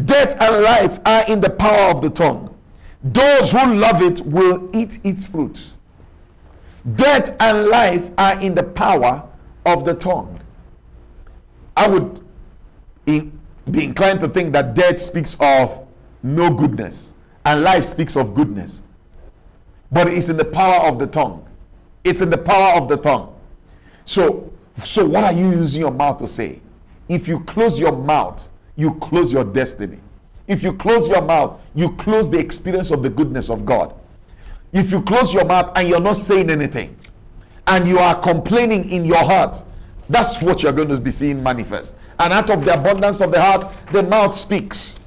Death 0.05 0.35
and 0.39 0.63
life 0.63 0.99
are 1.05 1.25
in 1.27 1.41
the 1.41 1.49
power 1.49 1.89
of 1.91 2.01
the 2.01 2.09
tongue. 2.09 2.55
Those 3.03 3.51
who 3.51 3.75
love 3.75 4.01
it 4.01 4.21
will 4.21 4.69
eat 4.73 4.99
its 5.03 5.27
fruit. 5.27 5.71
Death 6.95 7.35
and 7.39 7.67
life 7.67 8.09
are 8.17 8.39
in 8.39 8.55
the 8.55 8.63
power 8.63 9.27
of 9.65 9.85
the 9.85 9.93
tongue. 9.93 10.39
I 11.77 11.87
would 11.87 12.19
in, 13.05 13.39
be 13.69 13.83
inclined 13.83 14.19
to 14.21 14.27
think 14.27 14.53
that 14.53 14.73
death 14.73 14.99
speaks 14.99 15.37
of 15.39 15.85
no 16.23 16.49
goodness 16.53 17.13
and 17.45 17.63
life 17.63 17.85
speaks 17.85 18.15
of 18.15 18.33
goodness. 18.33 18.83
But 19.91 20.07
it's 20.07 20.29
in 20.29 20.37
the 20.37 20.45
power 20.45 20.87
of 20.87 20.99
the 20.99 21.07
tongue. 21.07 21.45
It's 22.03 22.21
in 22.21 22.29
the 22.29 22.37
power 22.37 22.77
of 22.77 22.87
the 22.87 22.97
tongue. 22.97 23.35
So, 24.05 24.51
so 24.83 25.05
what 25.05 25.23
are 25.23 25.33
you 25.33 25.51
using 25.51 25.81
your 25.81 25.91
mouth 25.91 26.17
to 26.19 26.27
say? 26.27 26.61
If 27.07 27.27
you 27.27 27.41
close 27.41 27.79
your 27.79 27.91
mouth, 27.91 28.49
you 28.75 28.95
close 28.95 29.31
your 29.31 29.43
destiny. 29.43 29.99
If 30.47 30.63
you 30.63 30.73
close 30.73 31.07
your 31.07 31.21
mouth, 31.21 31.59
you 31.75 31.91
close 31.93 32.29
the 32.29 32.39
experience 32.39 32.91
of 32.91 33.03
the 33.03 33.09
goodness 33.09 33.49
of 33.49 33.65
God. 33.65 33.93
If 34.73 34.91
you 34.91 35.01
close 35.01 35.33
your 35.33 35.45
mouth 35.45 35.71
and 35.75 35.87
you're 35.87 35.99
not 35.99 36.17
saying 36.17 36.49
anything, 36.49 36.95
and 37.67 37.87
you 37.87 37.99
are 37.99 38.19
complaining 38.19 38.89
in 38.89 39.05
your 39.05 39.23
heart, 39.23 39.63
That's 40.11 40.41
what 40.41 40.61
you're 40.61 40.73
going 40.73 40.89
to 40.89 40.99
be 40.99 41.09
seeing 41.09 41.41
manifest. 41.41 41.95
And 42.19 42.33
out 42.33 42.49
of 42.49 42.65
the 42.65 42.73
abundance 42.73 43.21
of 43.21 43.31
the 43.31 43.41
heart, 43.41 43.71
the 43.93 44.03
mouth 44.03 44.37
speaks. 44.37 44.97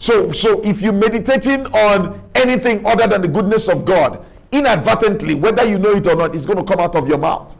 So, 0.00 0.32
so 0.32 0.60
if 0.62 0.82
you're 0.82 0.92
meditating 0.92 1.66
on 1.66 2.20
anything 2.34 2.84
other 2.84 3.06
than 3.06 3.22
the 3.22 3.28
goodness 3.28 3.68
of 3.68 3.84
God, 3.84 4.24
inadvertently, 4.52 5.34
whether 5.34 5.64
you 5.64 5.78
know 5.78 5.92
it 5.92 6.06
or 6.06 6.14
not, 6.14 6.34
it's 6.34 6.46
going 6.46 6.58
to 6.58 6.64
come 6.64 6.80
out 6.80 6.94
of 6.94 7.08
your 7.08 7.18
mouth. 7.18 7.56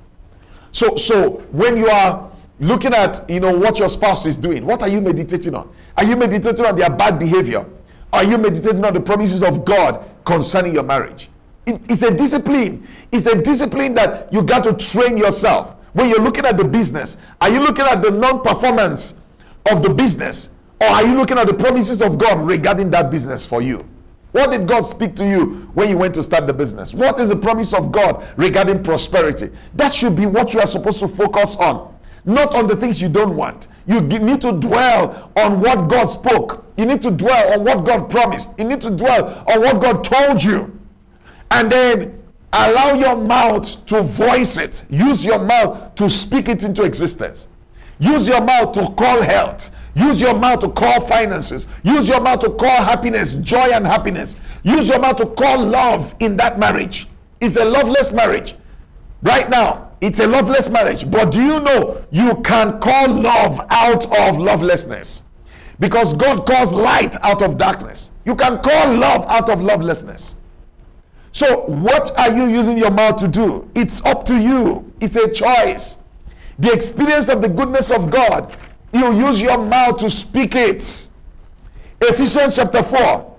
So, 0.71 0.97
so 0.97 1.31
when 1.51 1.77
you 1.77 1.89
are 1.89 2.31
looking 2.61 2.95
at 2.95 3.29
you 3.29 3.41
know 3.41 3.57
what 3.57 3.79
your 3.79 3.89
spouse 3.89 4.27
is 4.27 4.37
doing, 4.37 4.65
what 4.65 4.83
are 4.83 4.89
you 4.89 5.01
meditating 5.01 5.55
on? 5.55 5.73
Are 5.97 6.05
you 6.05 6.17
meditating 6.17 6.65
on 6.65 6.77
their 6.77 6.91
bad 6.91 7.19
behavior? 7.19 7.67
Are 8.13 8.25
you 8.25 8.39
meditating 8.39 8.85
on 8.85 8.95
the 8.95 9.01
promises 9.01 9.43
of 9.43 9.65
God 9.65 10.09
concerning 10.25 10.75
your 10.75 10.83
marriage? 10.83 11.29
It, 11.67 11.81
it's 11.89 12.03
a 12.03 12.15
discipline. 12.15 12.87
It's 13.11 13.27
a 13.27 13.41
discipline 13.41 13.95
that 13.95 14.33
you 14.33 14.43
got 14.43 14.65
to 14.65 14.75
train 14.75 15.17
yourself. 15.17 15.75
When 15.93 16.09
you're 16.09 16.21
looking 16.21 16.45
at 16.47 16.57
the 16.57 16.65
business, 16.65 17.17
are 17.41 17.51
you 17.51 17.61
looking 17.61 17.85
at 17.85 18.03
the 18.03 18.11
non-performance 18.11 19.15
of 19.71 19.83
the 19.83 19.91
business? 19.93 20.51
Or 20.81 20.89
are 20.89 21.07
you 21.07 21.15
looking 21.17 21.39
at 21.39 21.47
the 21.47 21.55
promises 21.55 22.03
of 22.03 22.19
God 22.19 22.41
regarding 22.41 22.91
that 22.91 23.11
business 23.11 23.47
for 23.47 23.63
you? 23.63 23.87
What 24.33 24.51
did 24.51 24.67
God 24.67 24.83
speak 24.83 25.15
to 25.17 25.29
you 25.29 25.71
when 25.75 25.91
you 25.91 25.99
went 25.99 26.15
to 26.15 26.23
start 26.23 26.47
the 26.47 26.55
business? 26.55 26.95
What 26.95 27.21
is 27.21 27.29
the 27.29 27.37
promise 27.37 27.73
of 27.73 27.93
God 27.93 28.27
regarding 28.37 28.83
prosperity? 28.83 29.51
That 29.75 29.95
should 29.95 30.17
be 30.17 30.27
what 30.27 30.55
you 30.55 30.61
are 30.61 30.67
supposed 30.67 31.01
to 31.01 31.09
focus 31.09 31.57
on, 31.57 31.95
not 32.25 32.55
on 32.55 32.67
the 32.67 32.77
things 32.77 33.01
you 33.01 33.11
don't 33.11 33.37
want. 33.37 33.69
You 33.87 34.01
need 34.01 34.41
to 34.41 34.53
dwell 34.53 35.31
on 35.37 35.61
what 35.61 35.89
God 35.89 36.07
spoke. 36.07 36.65
You 36.79 36.87
need 36.87 37.03
to 37.03 37.11
dwell 37.11 37.53
on 37.53 37.65
what 37.65 37.85
God 37.85 38.11
promised. 38.11 38.59
You 38.59 38.65
need 38.65 38.81
to 38.81 38.91
dwell 38.91 39.45
on 39.47 39.61
what 39.61 39.83
God 39.83 40.03
told 40.03 40.43
you. 40.43 40.79
And 41.51 41.71
then 41.71 42.23
allow 42.55 42.95
your 42.95 43.17
mouth 43.17 43.85
to 43.87 44.03
voice 44.03 44.57
it. 44.57 44.85
Use 44.89 45.25
your 45.25 45.39
mouth 45.39 45.95
to 45.97 46.09
speak 46.09 46.49
it 46.49 46.65
into 46.65 46.85
existence. 46.85 47.49
Use 47.99 48.27
your 48.27 48.41
mouth 48.41 48.73
to 48.73 48.87
call 48.93 49.21
health. 49.21 49.71
Use 49.95 50.21
your 50.21 50.35
mouth 50.35 50.61
to 50.61 50.69
call 50.71 51.01
finances. 51.01 51.67
Use 51.83 52.09
your 52.09 52.21
mouth 52.21 52.41
to 52.41 52.51
call 52.51 52.83
happiness, 52.83 53.35
joy, 53.37 53.71
and 53.73 53.87
happiness. 53.87 54.37
Use 54.63 54.89
your 54.89 54.99
mouth 54.99 55.17
to 55.19 55.27
call 55.27 55.65
love 55.65 56.15
in 56.21 56.37
that 56.39 56.59
marriage. 56.59 57.09
It's 57.41 57.57
a 57.57 57.65
loveless 57.65 58.13
marriage. 58.13 58.55
Right 59.23 59.51
now, 59.51 59.91
it's 60.01 60.21
a 60.21 60.27
loveless 60.27 60.69
marriage. 60.71 61.11
But 61.11 61.31
do 61.31 61.43
you 61.43 61.61
know 61.61 62.03
you 62.11 62.37
can 62.43 62.81
call 62.81 63.09
love 63.09 63.61
out 63.71 64.05
of 64.19 64.39
lovelessness? 64.39 65.23
Because 65.79 66.15
God 66.15 66.47
calls 66.47 66.73
light 66.73 67.17
out 67.23 67.43
of 67.43 67.59
darkness. 67.59 68.11
You 68.25 68.35
can 68.35 68.63
call 68.63 68.95
love 68.95 69.27
out 69.29 69.51
of 69.51 69.61
lovelessness. 69.61 70.37
So, 71.33 71.63
what 71.63 72.17
are 72.19 72.31
you 72.33 72.47
using 72.47 72.77
your 72.77 72.91
mouth 72.91 73.17
to 73.17 73.29
do? 73.29 73.69
It's 73.75 74.05
up 74.05 74.25
to 74.27 74.39
you. 74.39 74.93
It's 75.01 75.17
a 75.17 75.31
choice. 75.33 75.97
The 76.59 76.73
experience 76.73 77.29
of 77.29 77.41
the 77.41 77.49
goodness 77.49 77.91
of 77.91 78.11
God 78.11 78.55
you 78.93 79.13
use 79.13 79.41
your 79.41 79.59
mouth 79.59 79.99
to 79.99 80.11
speak 80.11 80.55
it. 80.55 81.09
Ephesians 82.01 82.57
chapter 82.57 82.83
4. 82.83 83.33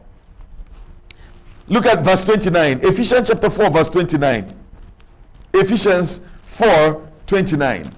Look 1.68 1.86
at 1.86 2.04
verse 2.04 2.24
29. 2.24 2.80
Ephesians 2.84 3.28
chapter 3.30 3.50
4, 3.50 3.70
verse 3.70 3.90
29. 3.90 4.54
Ephesians 5.54 6.22
4, 6.46 7.10
29. 7.28 7.92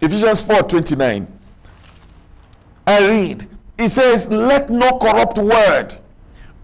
Ephesians 0.00 0.42
4, 0.42 0.62
29. 0.62 1.26
I 2.86 3.08
read. 3.08 3.48
It 3.78 3.90
says, 3.90 4.28
Let 4.28 4.70
no 4.70 4.98
corrupt 4.98 5.38
word 5.38 5.96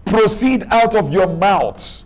proceed 0.05 0.65
out 0.71 0.95
of 0.95 1.11
your 1.11 1.27
mouth. 1.27 2.03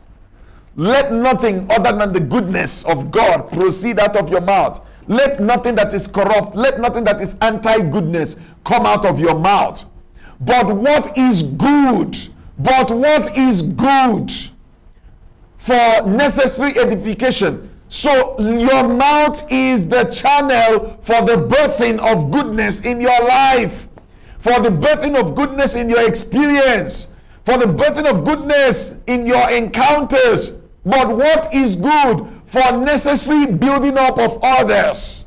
Let 0.76 1.12
nothing 1.12 1.70
other 1.72 1.98
than 1.98 2.14
the 2.14 2.20
goodness 2.20 2.86
of 2.86 3.12
God 3.12 3.52
proceed 3.52 4.00
out 4.00 4.16
of 4.16 4.30
your 4.30 4.42
mouth. 4.42 4.86
Let 5.08 5.40
nothing 5.40 5.76
that 5.76 5.94
is 5.94 6.08
corrupt, 6.08 6.56
let 6.56 6.80
nothing 6.80 7.04
that 7.06 7.22
is 7.22 7.36
anti 7.42 7.80
goodness 7.90 8.36
come 8.66 8.86
out 8.86 9.06
of 9.06 9.20
your 9.20 9.38
mouth. 9.38 9.86
But 10.40 10.68
what 10.68 11.18
is 11.18 11.44
good, 11.44 12.18
but 12.60 12.92
what 12.92 13.36
is 13.38 13.62
good 13.62 14.32
for 15.58 16.02
necessary 16.06 16.78
edification. 16.78 17.70
So 17.90 18.40
your 18.40 18.88
mouth 18.88 19.50
is 19.50 19.88
the 19.88 20.04
channel 20.06 20.98
for 21.02 21.22
the 21.22 21.38
birthing 21.38 22.00
of 22.00 22.32
goodness 22.32 22.82
in 22.82 23.00
your 23.00 23.20
life, 23.22 23.88
for 24.40 24.60
the 24.60 24.70
birthing 24.70 25.20
of 25.20 25.36
goodness 25.36 25.76
in 25.76 25.90
your 25.90 26.06
experience, 26.08 27.08
for 27.46 27.58
the 27.58 27.66
birthing 27.66 28.06
of 28.06 28.26
goodness 28.26 28.96
in 29.08 29.26
your 29.26 29.50
encounters. 29.50 30.58
But 30.86 31.16
what 31.16 31.54
is 31.54 31.76
good 31.78 32.37
for 32.48 32.78
necessary 32.78 33.46
building 33.46 33.98
up 33.98 34.18
of 34.18 34.40
others, 34.42 35.26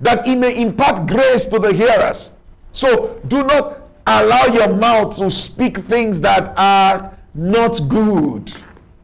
that 0.00 0.26
it 0.26 0.36
may 0.36 0.60
impart 0.60 1.06
grace 1.06 1.46
to 1.46 1.58
the 1.58 1.72
hearers. 1.72 2.32
So 2.72 3.20
do 3.28 3.44
not 3.44 3.88
allow 4.06 4.44
your 4.46 4.74
mouth 4.74 5.16
to 5.18 5.30
speak 5.30 5.78
things 5.84 6.20
that 6.20 6.52
are 6.56 7.16
not 7.34 7.88
good. 7.88 8.52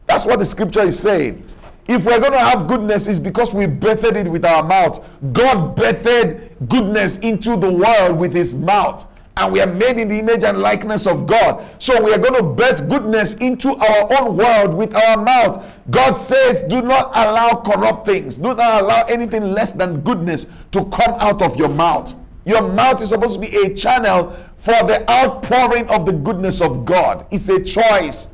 That's 0.05 0.25
what 0.25 0.39
the 0.39 0.45
scripture 0.45 0.81
is 0.81 0.99
saying. 0.99 1.49
If 1.87 2.05
we're 2.05 2.19
going 2.19 2.33
to 2.33 2.39
have 2.39 2.67
goodness, 2.67 3.07
it's 3.07 3.19
because 3.19 3.53
we 3.53 3.65
birthed 3.65 4.15
it 4.15 4.29
with 4.29 4.45
our 4.45 4.63
mouth. 4.63 5.03
God 5.33 5.75
birthed 5.75 6.67
goodness 6.67 7.17
into 7.19 7.57
the 7.57 7.71
world 7.71 8.17
with 8.17 8.33
his 8.33 8.55
mouth 8.55 9.07
and 9.35 9.51
we 9.51 9.61
are 9.61 9.67
made 9.67 9.97
in 9.97 10.07
the 10.07 10.19
image 10.19 10.43
and 10.43 10.59
likeness 10.59 11.07
of 11.07 11.25
God. 11.25 11.65
So 11.79 12.01
we 12.03 12.13
are 12.13 12.19
going 12.19 12.35
to 12.35 12.43
birth 12.43 12.87
goodness 12.87 13.33
into 13.35 13.75
our 13.75 14.21
own 14.21 14.37
world 14.37 14.75
with 14.75 14.95
our 14.95 15.17
mouth. 15.17 15.63
God 15.89 16.13
says, 16.13 16.61
do 16.63 16.81
not 16.81 17.11
allow 17.15 17.61
corrupt 17.61 18.05
things, 18.05 18.37
do 18.37 18.53
not 18.53 18.83
allow 18.83 19.03
anything 19.05 19.51
less 19.51 19.73
than 19.73 20.01
goodness 20.01 20.47
to 20.71 20.85
come 20.85 21.15
out 21.19 21.41
of 21.41 21.57
your 21.57 21.69
mouth. 21.69 22.13
Your 22.45 22.61
mouth 22.61 23.01
is 23.01 23.09
supposed 23.09 23.41
to 23.41 23.47
be 23.47 23.55
a 23.57 23.73
channel 23.73 24.35
for 24.57 24.75
the 24.85 25.09
outpouring 25.09 25.87
of 25.87 26.05
the 26.05 26.13
goodness 26.13 26.61
of 26.61 26.85
God. 26.85 27.25
It's 27.31 27.49
a 27.49 27.63
choice. 27.63 28.29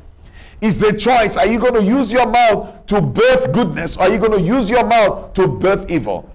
It's 0.60 0.82
a 0.82 0.92
choice. 0.92 1.36
Are 1.36 1.46
you 1.46 1.58
going 1.58 1.74
to 1.74 1.82
use 1.82 2.12
your 2.12 2.26
mouth 2.26 2.86
to 2.86 3.00
birth 3.00 3.52
goodness 3.52 3.96
or 3.96 4.02
are 4.02 4.10
you 4.10 4.18
going 4.18 4.32
to 4.32 4.40
use 4.40 4.68
your 4.68 4.84
mouth 4.84 5.32
to 5.34 5.46
birth 5.46 5.90
evil? 5.90 6.30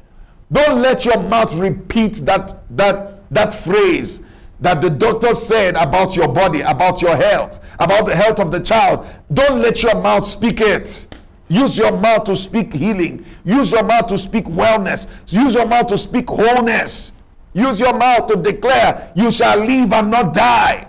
Don't 0.51 0.81
let 0.81 1.05
your 1.05 1.21
mouth 1.21 1.53
repeat 1.55 2.15
that 2.25 2.55
that 2.77 3.23
that 3.31 3.53
phrase 3.53 4.24
that 4.65 4.81
the 4.81 4.89
doctor 4.89 5.33
said 5.33 5.75
about 5.75 6.15
your 6.15 6.27
body, 6.27 6.61
about 6.61 7.01
your 7.01 7.15
health, 7.15 7.59
about 7.79 8.07
the 8.07 8.15
health 8.15 8.39
of 8.39 8.51
the 8.51 8.59
child. 8.59 9.05
Don't 9.31 9.61
let 9.61 9.83
your 9.83 9.95
mouth 10.01 10.25
speak 10.25 10.59
it. 10.59 11.07
Use 11.47 11.77
your 11.77 11.95
mouth 11.95 12.23
to 12.23 12.35
speak 12.35 12.73
healing. 12.73 13.23
Use 13.43 13.71
your 13.71 13.83
mouth 13.83 14.07
to 14.07 14.17
speak 14.17 14.45
wellness. 14.45 15.07
Use 15.27 15.53
your 15.53 15.67
mouth 15.67 15.85
to 15.87 15.97
speak 15.97 16.27
wholeness. 16.27 17.11
Use 17.53 17.79
your 17.79 17.93
mouth 17.93 18.27
to 18.27 18.35
declare, 18.35 19.11
You 19.15 19.29
shall 19.29 19.59
live 19.59 19.93
and 19.93 20.09
not 20.09 20.33
die. 20.33 20.87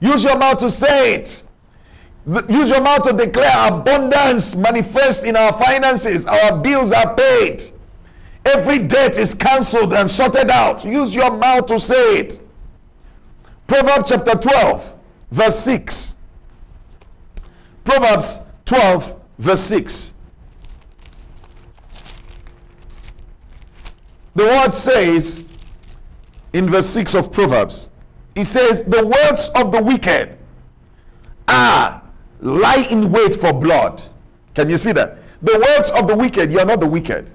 Use 0.00 0.24
your 0.24 0.36
mouth 0.36 0.58
to 0.58 0.68
say 0.68 1.14
it. 1.14 1.44
Use 2.26 2.68
your 2.68 2.82
mouth 2.82 3.04
to 3.04 3.12
declare 3.12 3.68
abundance 3.68 4.56
manifest 4.56 5.24
in 5.24 5.36
our 5.36 5.52
finances. 5.52 6.26
Our 6.26 6.58
bills 6.58 6.90
are 6.90 7.14
paid. 7.14 7.70
Every 8.44 8.80
debt 8.80 9.18
is 9.18 9.34
cancelled 9.34 9.92
and 9.94 10.10
sorted 10.10 10.50
out. 10.50 10.84
Use 10.84 11.14
your 11.14 11.30
mouth 11.30 11.66
to 11.66 11.78
say 11.78 12.18
it. 12.18 12.40
Proverbs 13.68 14.08
chapter 14.08 14.32
12, 14.32 14.94
verse 15.30 15.58
6. 15.60 16.16
Proverbs 17.84 18.40
12, 18.64 19.20
verse 19.38 19.60
6. 19.60 20.14
The 24.34 24.44
word 24.44 24.72
says 24.72 25.44
in 26.54 26.70
verse 26.70 26.86
6 26.86 27.14
of 27.14 27.30
Proverbs, 27.30 27.90
it 28.34 28.46
says, 28.46 28.84
The 28.84 29.06
words 29.06 29.50
of 29.54 29.70
the 29.70 29.82
wicked 29.82 30.38
are 31.46 32.02
lie 32.40 32.86
in 32.90 33.12
wait 33.12 33.34
for 33.34 33.52
blood. 33.52 34.02
Can 34.54 34.70
you 34.70 34.78
see 34.78 34.92
that? 34.92 35.18
The 35.42 35.58
words 35.58 35.90
of 35.90 36.06
the 36.08 36.16
wicked, 36.16 36.50
you 36.50 36.58
are 36.58 36.64
not 36.64 36.80
the 36.80 36.88
wicked. 36.88 37.30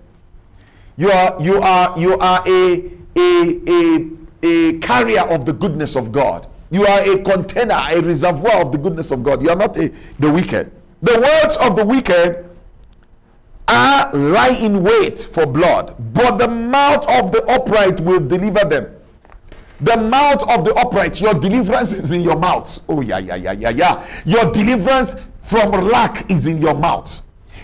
You 0.97 1.11
are 1.11 1.41
you 1.41 1.61
are 1.61 1.99
you 1.99 2.17
are 2.17 2.43
a 2.47 2.91
a 3.15 3.61
a 3.67 4.22
a 4.43 4.77
carrier 4.79 5.21
of 5.21 5.45
the 5.45 5.53
goodness 5.53 5.95
of 5.95 6.11
God. 6.11 6.47
You 6.69 6.85
are 6.85 7.01
a 7.01 7.23
container, 7.23 7.79
a 7.89 8.01
reservoir 8.01 8.61
of 8.61 8.71
the 8.71 8.77
goodness 8.77 9.11
of 9.11 9.23
God. 9.23 9.41
You 9.41 9.49
are 9.49 9.55
not 9.55 9.77
a, 9.77 9.91
the 10.19 10.31
wicked. 10.31 10.71
The 11.01 11.19
words 11.19 11.57
of 11.57 11.75
the 11.75 11.85
wicked 11.85 12.49
are 13.67 14.11
lie 14.13 14.57
in 14.59 14.83
wait 14.83 15.19
for 15.19 15.45
blood, 15.45 15.95
but 16.13 16.37
the 16.37 16.47
mouth 16.47 17.07
of 17.07 17.31
the 17.31 17.45
upright 17.45 18.01
will 18.01 18.19
deliver 18.19 18.67
them. 18.67 18.93
The 19.81 19.97
mouth 19.97 20.43
of 20.49 20.65
the 20.65 20.73
upright, 20.75 21.19
your 21.19 21.33
deliverance 21.33 21.93
is 21.93 22.11
in 22.11 22.21
your 22.21 22.37
mouth. 22.37 22.79
Oh, 22.87 23.01
yeah, 23.01 23.17
yeah, 23.17 23.35
yeah, 23.35 23.51
yeah, 23.51 23.69
yeah. 23.69 24.07
Your 24.25 24.51
deliverance 24.51 25.15
from 25.41 25.71
lack 25.71 26.29
is 26.31 26.47
in 26.47 26.57
your 26.57 26.73
mouth. 26.73 27.21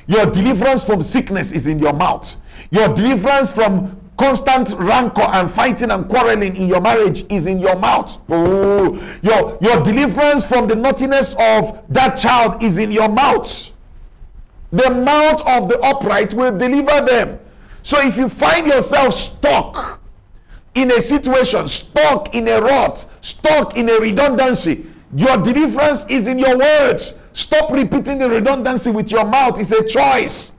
Your 0.08 0.26
deliverance 0.26 0.84
from 0.84 1.02
sickness 1.04 1.52
is 1.52 1.68
in 1.68 1.80
your 1.80 1.94
mouth. 1.94 2.36
Your 2.72 2.89
deliverance 2.89 3.54
from 3.54 3.98
constant 4.19 4.69
rancor 4.77 5.21
and 5.21 5.49
fighting 5.49 5.91
and 5.91 6.08
quarreling 6.10 6.53
in 6.58 6.67
your 6.67 6.82
marriage 6.82 7.25
is 7.32 7.45
in 7.47 7.58
your 7.58 7.77
mouth. 7.77 8.19
Your, 8.27 9.58
your 9.62 9.82
deliverance 9.82 10.45
from 10.45 10.67
the 10.67 10.75
naughtiness 10.75 11.36
of 11.39 11.82
that 11.88 12.17
child 12.17 12.62
is 12.62 12.77
in 12.79 12.91
your 12.91 13.08
mouth. 13.08 13.71
The 14.71 14.89
mouth 14.91 15.41
of 15.47 15.69
the 15.69 15.79
upright 15.79 16.34
will 16.34 16.55
deliver 16.55 17.05
them. 17.05 17.39
So 17.82 18.05
if 18.05 18.17
you 18.17 18.27
find 18.27 18.67
yourself 18.67 19.13
stuck 19.13 20.01
in 20.75 20.91
a 20.91 20.99
situation, 20.99 21.69
stuck 21.69 22.36
in 22.36 22.49
a 22.49 22.60
rut, 22.60 23.10
stuck 23.21 23.77
in 23.77 23.89
a 23.89 23.99
redundancy, 23.99 24.86
your 25.15 25.38
deliverance 25.38 26.05
is 26.10 26.27
in 26.27 26.38
your 26.38 26.58
words. 26.58 27.17
Stop 27.32 27.71
repeating 27.71 28.17
the 28.17 28.29
redundancy 28.29 28.91
with 28.91 29.12
your 29.12 29.23
mouth. 29.23 29.58
It's 29.62 29.71
a 29.71 29.88
choice. 29.88 30.51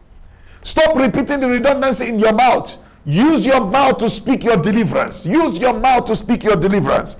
Stop 0.63 0.97
repeating 0.97 1.41
the 1.41 1.49
redundancy 1.49 2.09
in 2.09 2.19
your 2.19 2.33
mouth. 2.33 2.79
Use 3.05 3.47
your 3.47 3.61
mouth 3.61 3.99
to 3.99 4.11
speak 4.11 4.45
your 4.45 4.57
deliverance. 4.57 5.25
Use 5.25 5.59
your 5.59 5.73
mouth 5.73 6.05
to 6.07 6.17
speak 6.17 6.45
your 6.45 6.57
deliverance. 6.57 7.17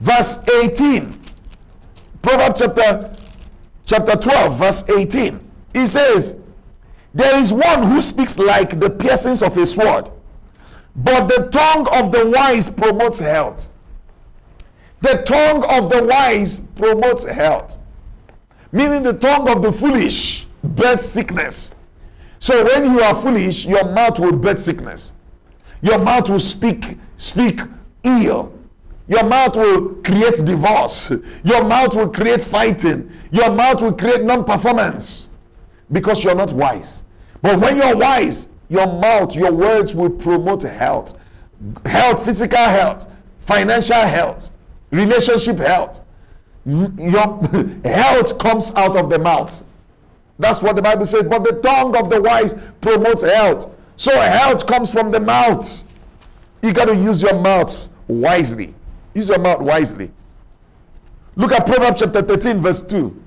Verse 0.00 0.40
18. 0.48 1.20
Proverbs 2.22 2.60
chapter 2.60 3.16
chapter 3.84 4.16
12 4.16 4.58
verse 4.58 4.84
18. 4.88 5.40
He 5.72 5.86
says, 5.86 6.36
"There 7.14 7.38
is 7.38 7.52
one 7.52 7.84
who 7.84 8.00
speaks 8.02 8.38
like 8.38 8.80
the 8.80 8.90
piercings 8.90 9.42
of 9.42 9.56
a 9.56 9.64
sword, 9.64 10.10
but 10.96 11.28
the 11.28 11.48
tongue 11.52 11.86
of 11.92 12.10
the 12.10 12.26
wise 12.26 12.68
promotes 12.68 13.20
health." 13.20 13.68
The 15.02 15.22
tongue 15.22 15.62
of 15.64 15.88
the 15.88 16.02
wise 16.02 16.60
promotes 16.74 17.24
health. 17.24 17.78
Meaning 18.72 19.04
the 19.04 19.12
tongue 19.12 19.48
of 19.48 19.62
the 19.62 19.70
foolish 19.70 20.48
births 20.64 21.08
sickness. 21.08 21.75
So 22.38 22.64
when 22.64 22.92
you 22.92 23.00
are 23.00 23.14
foolish, 23.14 23.64
your 23.64 23.84
mouth 23.84 24.18
will 24.18 24.32
birth 24.32 24.60
sickness. 24.60 25.12
Your 25.82 25.98
mouth 25.98 26.28
will 26.30 26.40
speak 26.40 26.98
speak 27.16 27.60
ill. 28.02 28.52
Your 29.08 29.24
mouth 29.24 29.54
will 29.54 29.94
create 30.02 30.44
divorce. 30.44 31.12
Your 31.44 31.62
mouth 31.64 31.94
will 31.94 32.08
create 32.08 32.42
fighting. 32.42 33.10
Your 33.30 33.50
mouth 33.50 33.80
will 33.80 33.92
create 33.92 34.22
non-performance 34.22 35.28
because 35.92 36.24
you're 36.24 36.34
not 36.34 36.52
wise. 36.52 37.04
But 37.40 37.60
when 37.60 37.76
you're 37.76 37.96
wise, 37.96 38.48
your 38.68 38.86
mouth, 38.86 39.34
your 39.36 39.52
words 39.52 39.94
will 39.94 40.10
promote 40.10 40.62
health. 40.62 41.16
Health, 41.84 42.24
physical 42.24 42.58
health, 42.58 43.08
financial 43.40 43.94
health, 43.94 44.50
relationship 44.90 45.58
health. 45.58 46.02
Your 46.64 47.40
health 47.84 48.38
comes 48.38 48.72
out 48.74 48.96
of 48.96 49.08
the 49.08 49.18
mouth. 49.20 49.64
That's 50.38 50.60
what 50.62 50.76
the 50.76 50.82
Bible 50.82 51.06
says. 51.06 51.24
But 51.24 51.44
the 51.44 51.60
tongue 51.60 51.96
of 51.96 52.10
the 52.10 52.20
wise 52.20 52.54
promotes 52.80 53.22
health. 53.22 53.72
So 53.96 54.12
health 54.20 54.66
comes 54.66 54.90
from 54.90 55.10
the 55.10 55.20
mouth. 55.20 55.84
You 56.62 56.72
got 56.72 56.86
to 56.86 56.94
use 56.94 57.22
your 57.22 57.40
mouth 57.40 57.88
wisely. 58.06 58.74
Use 59.14 59.28
your 59.28 59.38
mouth 59.38 59.60
wisely. 59.60 60.10
Look 61.36 61.52
at 61.52 61.66
Proverbs 61.66 62.00
chapter 62.00 62.22
13, 62.22 62.60
verse 62.60 62.82
2. 62.82 63.22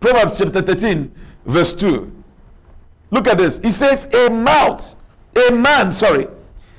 Proverbs 0.00 0.38
chapter 0.38 0.62
13, 0.62 1.12
verse 1.44 1.74
2. 1.74 2.12
Look 3.10 3.28
at 3.28 3.38
this. 3.38 3.58
He 3.62 3.70
says, 3.70 4.08
A 4.14 4.30
mouth, 4.30 4.94
a 5.48 5.52
man, 5.52 5.90
sorry, 5.90 6.28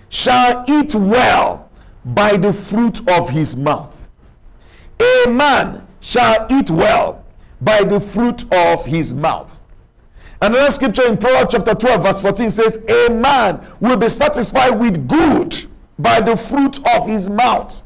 shall 0.09 0.63
eat 0.67 0.93
well 0.93 1.69
by 2.05 2.37
the 2.37 2.53
fruit 2.53 3.07
of 3.09 3.29
his 3.29 3.55
mouth. 3.55 4.07
A 4.99 5.29
man 5.29 5.87
shall 5.99 6.47
eat 6.49 6.69
well 6.69 7.16
by 7.61 7.83
the 7.83 7.99
fruit 7.99 8.45
of 8.53 8.85
his 8.85 9.13
mouth. 9.13 9.59
Another 10.41 10.69
scripture 10.69 11.07
in 11.07 11.17
Proverbs 11.17 11.53
chapter 11.53 11.73
12, 11.73 12.03
verse 12.03 12.21
14 12.21 12.51
says, 12.51 12.79
A 12.87 13.09
man 13.09 13.65
will 13.79 13.97
be 13.97 14.09
satisfied 14.09 14.71
with 14.71 15.07
good 15.07 15.55
by 15.97 16.21
the 16.21 16.35
fruit 16.35 16.79
of 16.95 17.07
his 17.07 17.29
mouth. 17.29 17.81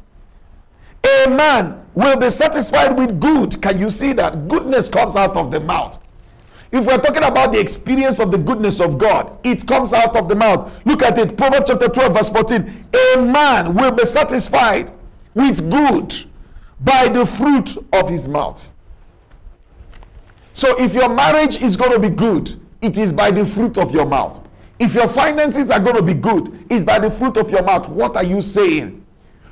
A 1.04 1.30
man 1.30 1.82
will 1.94 2.16
be 2.16 2.28
satisfied 2.28 2.96
with 2.96 3.18
good. 3.18 3.60
Can 3.62 3.78
you 3.78 3.90
see 3.90 4.12
that? 4.12 4.48
Goodness 4.48 4.88
comes 4.88 5.16
out 5.16 5.36
of 5.36 5.50
the 5.50 5.60
mouth. 5.60 5.98
If 6.70 6.86
we're 6.86 6.98
talking 6.98 7.24
about 7.24 7.52
the 7.52 7.60
experience 7.60 8.18
of 8.18 8.30
the 8.30 8.38
goodness 8.38 8.80
of 8.80 8.96
God, 8.98 9.38
it 9.44 9.66
comes 9.66 9.92
out 9.92 10.16
of 10.16 10.28
the 10.28 10.34
mouth. 10.34 10.72
Look 10.86 11.02
at 11.02 11.18
it. 11.18 11.36
Proverbs 11.36 11.66
chapter 11.68 11.88
12, 11.88 12.14
verse 12.14 12.30
14. 12.30 12.86
A 13.14 13.22
man 13.22 13.74
will 13.74 13.92
be 13.92 14.04
satisfied 14.06 14.90
with 15.34 15.70
good 15.70 16.14
by 16.80 17.08
the 17.08 17.26
fruit 17.26 17.76
of 17.92 18.08
his 18.08 18.26
mouth. 18.28 18.71
So 20.52 20.78
if 20.82 20.94
your 20.94 21.08
marriage 21.08 21.62
is 21.62 21.76
going 21.76 21.92
to 21.92 21.98
be 21.98 22.10
good, 22.10 22.60
it 22.80 22.98
is 22.98 23.12
by 23.12 23.30
the 23.30 23.46
fruit 23.46 23.78
of 23.78 23.92
your 23.92 24.06
mouth. 24.06 24.48
If 24.78 24.94
your 24.94 25.08
finances 25.08 25.70
are 25.70 25.80
going 25.80 25.96
to 25.96 26.02
be 26.02 26.14
good, 26.14 26.66
it's 26.68 26.84
by 26.84 26.98
the 26.98 27.10
fruit 27.10 27.36
of 27.36 27.50
your 27.50 27.62
mouth. 27.62 27.88
What 27.88 28.16
are 28.16 28.24
you 28.24 28.42
saying? 28.42 29.04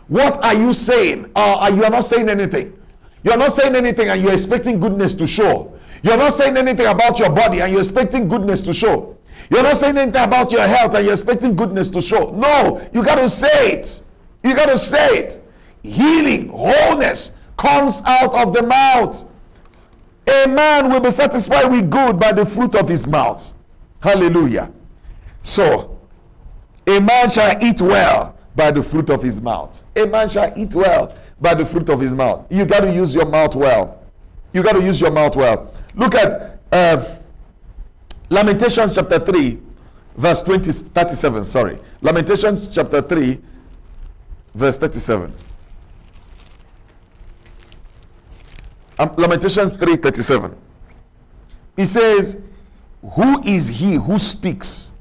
What 0.08 0.44
are 0.44 0.54
you 0.54 0.72
saying? 0.74 1.30
Uh, 1.36 1.70
you 1.74 1.84
are 1.84 1.90
not 1.90 2.04
saying 2.04 2.28
anything. 2.28 2.76
You're 3.22 3.36
not 3.36 3.52
saying 3.52 3.76
anything 3.76 4.08
and 4.08 4.20
you're 4.22 4.32
expecting 4.32 4.80
goodness 4.80 5.14
to 5.14 5.26
show. 5.26 5.78
You're 6.02 6.16
not 6.16 6.32
saying 6.32 6.56
anything 6.56 6.86
about 6.86 7.18
your 7.18 7.30
body 7.30 7.60
and 7.60 7.70
you're 7.70 7.82
expecting 7.82 8.28
goodness 8.28 8.60
to 8.62 8.72
show. 8.72 9.16
You're 9.50 9.62
not 9.62 9.76
saying 9.76 9.98
anything 9.98 10.22
about 10.22 10.50
your 10.50 10.66
health 10.66 10.94
and 10.94 11.04
you're 11.04 11.14
expecting 11.14 11.54
goodness 11.54 11.90
to 11.90 12.00
show. 12.00 12.30
No, 12.30 12.86
you 12.92 13.04
got 13.04 13.16
to 13.16 13.28
say 13.28 13.72
it. 13.72 14.02
You 14.42 14.54
got 14.54 14.68
to 14.68 14.78
say 14.78 15.18
it. 15.18 15.44
Healing, 15.82 16.48
wholeness 16.48 17.32
comes 17.56 18.02
out 18.06 18.34
of 18.34 18.54
the 18.54 18.62
mouth. 18.62 19.24
A 20.30 20.46
man 20.46 20.90
will 20.90 21.00
be 21.00 21.10
satisfied 21.10 21.66
with 21.70 21.90
good 21.90 22.18
by 22.18 22.32
the 22.32 22.46
fruit 22.46 22.74
of 22.76 22.88
his 22.88 23.06
mouth. 23.06 23.52
Hallelujah. 24.00 24.70
So, 25.42 25.98
a 26.86 27.00
man 27.00 27.30
shall 27.30 27.62
eat 27.62 27.80
well 27.80 28.36
by 28.54 28.70
the 28.70 28.82
fruit 28.82 29.10
of 29.10 29.22
his 29.22 29.40
mouth. 29.40 29.82
A 29.96 30.06
man 30.06 30.28
shall 30.28 30.52
eat 30.56 30.74
well 30.74 31.16
by 31.40 31.54
the 31.54 31.64
fruit 31.64 31.88
of 31.88 32.00
his 32.00 32.14
mouth. 32.14 32.46
You 32.50 32.64
got 32.64 32.80
to 32.80 32.92
use 32.92 33.14
your 33.14 33.26
mouth 33.26 33.56
well. 33.56 34.02
You 34.52 34.62
got 34.62 34.72
to 34.72 34.82
use 34.82 35.00
your 35.00 35.10
mouth 35.10 35.36
well. 35.36 35.72
Look 35.94 36.14
at 36.14 36.60
uh, 36.72 37.16
Lamentations 38.28 38.94
chapter 38.94 39.18
3, 39.18 39.58
verse 40.16 40.42
20, 40.42 40.70
37. 40.72 41.44
Sorry. 41.44 41.78
Lamentations 42.00 42.68
chapter 42.68 43.02
3, 43.02 43.38
verse 44.54 44.78
37. 44.78 45.34
Um, 49.00 49.14
Lamentations 49.16 49.72
3:37. 49.72 50.54
He 51.74 51.86
says, 51.86 52.36
Who 53.14 53.42
is 53.44 53.66
he 53.66 53.94
who 53.94 54.18
speaks, 54.18 54.92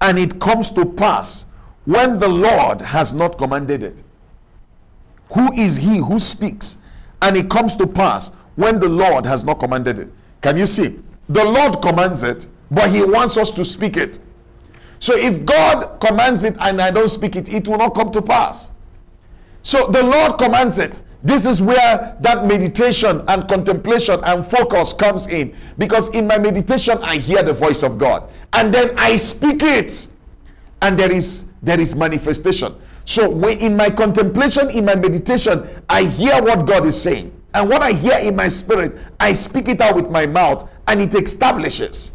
and 0.00 0.18
it 0.18 0.40
comes 0.40 0.70
to 0.70 0.86
pass 0.86 1.44
when 1.84 2.18
the 2.18 2.28
Lord 2.28 2.80
has 2.80 3.12
not 3.12 3.36
commanded 3.36 3.82
it? 3.82 4.02
Who 5.34 5.52
is 5.52 5.76
he 5.76 5.98
who 5.98 6.18
speaks, 6.18 6.78
and 7.20 7.36
it 7.36 7.50
comes 7.50 7.76
to 7.76 7.86
pass 7.86 8.32
when 8.54 8.80
the 8.80 8.88
Lord 8.88 9.26
has 9.26 9.44
not 9.44 9.58
commanded 9.58 9.98
it? 9.98 10.12
Can 10.40 10.56
you 10.56 10.64
see? 10.64 10.98
The 11.28 11.44
Lord 11.44 11.82
commands 11.82 12.22
it, 12.22 12.48
but 12.70 12.88
he 12.88 13.04
wants 13.04 13.36
us 13.36 13.50
to 13.52 13.66
speak 13.66 13.98
it. 13.98 14.18
So 14.98 15.14
if 15.14 15.44
God 15.44 16.00
commands 16.00 16.42
it 16.42 16.56
and 16.60 16.80
I 16.80 16.90
don't 16.90 17.10
speak 17.10 17.36
it, 17.36 17.52
it 17.52 17.68
will 17.68 17.76
not 17.76 17.94
come 17.94 18.10
to 18.12 18.22
pass. 18.22 18.70
So 19.62 19.88
the 19.88 20.02
Lord 20.02 20.38
commands 20.38 20.78
it. 20.78 21.02
This 21.22 21.46
is 21.46 21.60
where 21.60 22.16
that 22.20 22.46
meditation 22.46 23.24
and 23.28 23.48
contemplation 23.48 24.20
and 24.24 24.46
focus 24.46 24.92
comes 24.92 25.26
in. 25.26 25.56
Because 25.78 26.08
in 26.10 26.26
my 26.26 26.38
meditation, 26.38 26.98
I 27.02 27.16
hear 27.16 27.42
the 27.42 27.52
voice 27.52 27.82
of 27.82 27.98
God. 27.98 28.30
And 28.52 28.72
then 28.72 28.94
I 28.96 29.16
speak 29.16 29.62
it. 29.62 30.06
And 30.82 30.98
there 30.98 31.10
is 31.10 31.46
there 31.62 31.80
is 31.80 31.96
manifestation. 31.96 32.74
So 33.06 33.28
when 33.30 33.58
in 33.58 33.76
my 33.76 33.90
contemplation, 33.90 34.70
in 34.70 34.84
my 34.84 34.94
meditation, 34.94 35.68
I 35.88 36.04
hear 36.04 36.40
what 36.42 36.66
God 36.66 36.86
is 36.86 37.00
saying. 37.00 37.32
And 37.54 37.68
what 37.68 37.82
I 37.82 37.92
hear 37.92 38.18
in 38.18 38.36
my 38.36 38.48
spirit, 38.48 38.98
I 39.18 39.32
speak 39.32 39.68
it 39.68 39.80
out 39.80 39.96
with 39.96 40.10
my 40.10 40.26
mouth 40.26 40.68
and 40.86 41.00
it 41.00 41.14
establishes. 41.14 42.12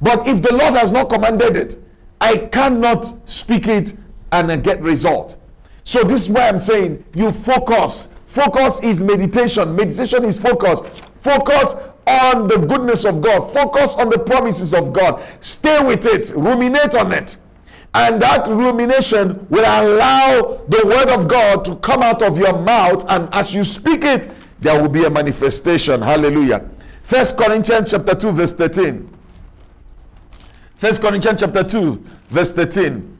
But 0.00 0.28
if 0.28 0.42
the 0.42 0.54
Lord 0.54 0.74
has 0.74 0.92
not 0.92 1.08
commanded 1.08 1.56
it, 1.56 1.78
I 2.20 2.36
cannot 2.36 3.28
speak 3.28 3.66
it 3.66 3.94
and 4.32 4.62
get 4.62 4.80
result. 4.80 5.36
So 5.84 6.02
this 6.02 6.22
is 6.22 6.28
why 6.28 6.48
I'm 6.48 6.58
saying 6.58 7.04
you 7.14 7.30
focus 7.30 8.08
Focus 8.34 8.80
is 8.80 9.00
meditation. 9.02 9.76
Meditation 9.76 10.24
is 10.24 10.40
focus. 10.40 10.80
Focus 11.20 11.76
on 12.06 12.48
the 12.48 12.58
goodness 12.58 13.04
of 13.04 13.22
God. 13.22 13.52
Focus 13.52 13.94
on 13.94 14.10
the 14.10 14.18
promises 14.18 14.74
of 14.74 14.92
God. 14.92 15.22
Stay 15.40 15.84
with 15.84 16.04
it. 16.06 16.30
Ruminate 16.34 16.94
on 16.94 17.12
it. 17.12 17.36
And 17.94 18.20
that 18.20 18.48
rumination 18.48 19.46
will 19.50 19.62
allow 19.62 20.64
the 20.66 20.82
word 20.84 21.10
of 21.10 21.28
God 21.28 21.64
to 21.66 21.76
come 21.76 22.02
out 22.02 22.22
of 22.22 22.36
your 22.36 22.58
mouth. 22.58 23.04
And 23.08 23.32
as 23.32 23.54
you 23.54 23.62
speak 23.62 24.02
it, 24.02 24.28
there 24.58 24.80
will 24.82 24.88
be 24.88 25.04
a 25.04 25.10
manifestation. 25.10 26.02
Hallelujah. 26.02 26.68
First 27.04 27.36
Corinthians 27.36 27.92
chapter 27.92 28.16
2, 28.16 28.32
verse 28.32 28.52
13. 28.52 29.08
First 30.76 31.00
Corinthians 31.00 31.40
chapter 31.40 31.62
2, 31.62 32.04
verse 32.30 32.50
13. 32.50 33.13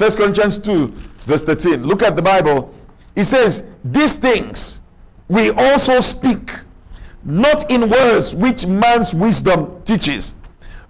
First 0.00 0.16
Corinthians 0.16 0.56
2, 0.56 0.86
verse 1.26 1.42
13. 1.42 1.82
Look 1.82 2.02
at 2.02 2.16
the 2.16 2.22
Bible. 2.22 2.74
It 3.16 3.24
says, 3.24 3.66
These 3.84 4.16
things 4.16 4.80
we 5.28 5.50
also 5.50 6.00
speak, 6.00 6.52
not 7.22 7.70
in 7.70 7.90
words 7.90 8.34
which 8.34 8.66
man's 8.66 9.14
wisdom 9.14 9.82
teaches, 9.82 10.36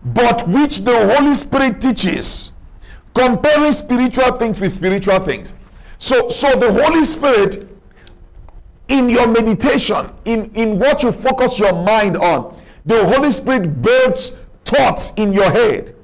but 0.04 0.46
which 0.46 0.82
the 0.82 1.12
Holy 1.12 1.34
Spirit 1.34 1.80
teaches, 1.80 2.52
comparing 3.12 3.72
spiritual 3.72 4.30
things 4.36 4.60
with 4.60 4.70
spiritual 4.70 5.18
things. 5.18 5.54
So, 5.98 6.28
so 6.28 6.54
the 6.54 6.70
Holy 6.70 7.04
Spirit, 7.04 7.68
in 8.86 9.08
your 9.08 9.26
meditation, 9.26 10.08
in, 10.24 10.52
in 10.54 10.78
what 10.78 11.02
you 11.02 11.10
focus 11.10 11.58
your 11.58 11.72
mind 11.72 12.16
on, 12.16 12.62
the 12.86 13.04
Holy 13.06 13.32
Spirit 13.32 13.82
builds 13.82 14.38
thoughts 14.64 15.12
in 15.16 15.32
your 15.32 15.50
head, 15.50 15.96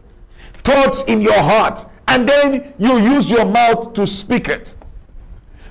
thoughts 0.64 1.05
in 1.05 1.23
your 1.23 1.40
heart, 1.40 1.87
and 2.09 2.29
then 2.29 2.75
you 2.79 2.99
use 2.99 3.31
your 3.31 3.45
mouth 3.45 3.92
to 3.95 4.07
speak 4.07 4.49
it. 4.49 4.75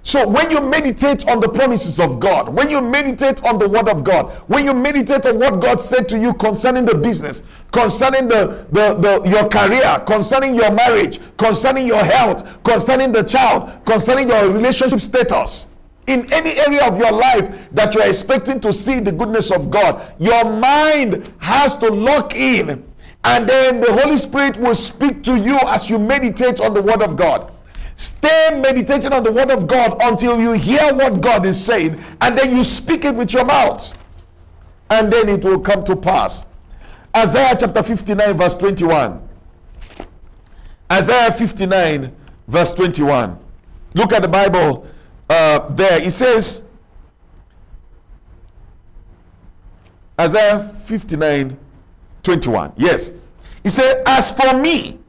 So 0.05 0.27
when 0.27 0.51
you 0.51 0.61
meditate 0.61 1.27
on 1.27 1.39
the 1.39 1.49
promises 1.49 1.99
of 1.99 2.19
God, 2.19 2.49
when 2.49 2.69
you 2.69 2.79
meditate 2.79 3.43
on 3.43 3.57
the 3.57 3.67
word 3.67 3.89
of 3.89 4.03
God, 4.03 4.35
when 4.45 4.63
you 4.63 4.71
meditate 4.71 5.25
on 5.25 5.39
what 5.39 5.59
God 5.59 5.81
said 5.81 6.07
to 6.09 6.19
you 6.19 6.31
concerning 6.35 6.85
the 6.85 6.93
business, 6.93 7.41
concerning 7.71 8.27
the, 8.27 8.67
the, 8.71 8.93
the 8.93 9.27
your 9.27 9.49
career, 9.49 10.03
concerning 10.05 10.53
your 10.53 10.71
marriage, 10.71 11.19
concerning 11.37 11.87
your 11.87 12.03
health, 12.03 12.45
concerning 12.63 13.11
the 13.11 13.23
child, 13.23 13.83
concerning 13.85 14.27
your 14.27 14.51
relationship 14.51 15.01
status, 15.01 15.67
in 16.05 16.31
any 16.31 16.51
area 16.59 16.85
of 16.85 16.99
your 16.99 17.11
life 17.11 17.51
that 17.71 17.95
you're 17.95 18.07
expecting 18.07 18.59
to 18.59 18.71
see 18.71 18.99
the 18.99 19.11
goodness 19.11 19.51
of 19.51 19.71
God, 19.71 20.13
your 20.19 20.45
mind 20.45 21.33
has 21.39 21.75
to 21.79 21.87
lock 21.87 22.35
in. 22.35 22.85
And 23.25 23.49
then 23.49 23.81
the 23.81 23.91
Holy 23.91 24.17
Spirit 24.17 24.57
will 24.57 24.75
speak 24.75 25.23
to 25.23 25.35
you 25.35 25.57
as 25.67 25.89
you 25.89 25.99
meditate 25.99 26.61
on 26.61 26.73
the 26.73 26.81
Word 26.81 27.01
of 27.01 27.17
God. 27.17 27.51
Stay 27.95 28.59
meditating 28.61 29.13
on 29.13 29.23
the 29.23 29.31
word 29.31 29.49
of 29.51 29.67
God 29.67 29.97
until 30.01 30.39
you 30.39 30.51
hear 30.51 30.93
what 30.93 31.21
God 31.21 31.45
is 31.45 31.63
saying, 31.63 32.03
and 32.19 32.37
then 32.37 32.55
you 32.55 32.63
speak 32.63 33.05
it 33.05 33.15
with 33.15 33.31
your 33.31 33.45
mouth, 33.45 33.93
and 34.89 35.11
then 35.11 35.29
it 35.29 35.45
will 35.45 35.59
come 35.59 35.83
to 35.85 35.95
pass. 35.95 36.45
Isaiah 37.15 37.55
chapter 37.57 37.81
59, 37.81 38.37
verse 38.37 38.57
21. 38.57 39.25
Isaiah 40.91 41.31
59, 41.31 42.13
verse 42.47 42.73
21. 42.73 43.39
Look 43.95 44.11
at 44.11 44.21
the 44.21 44.27
Bible 44.27 44.85
uh, 45.29 45.69
there. 45.69 46.01
It 46.01 46.11
says, 46.11 46.63
Isaiah 50.19 50.59
59, 50.59 51.57
21. 52.25 52.73
Yes. 52.75 53.11
He 53.63 53.69
said, 53.69 54.03
As 54.05 54.31
for 54.31 54.59
me, 54.59 54.99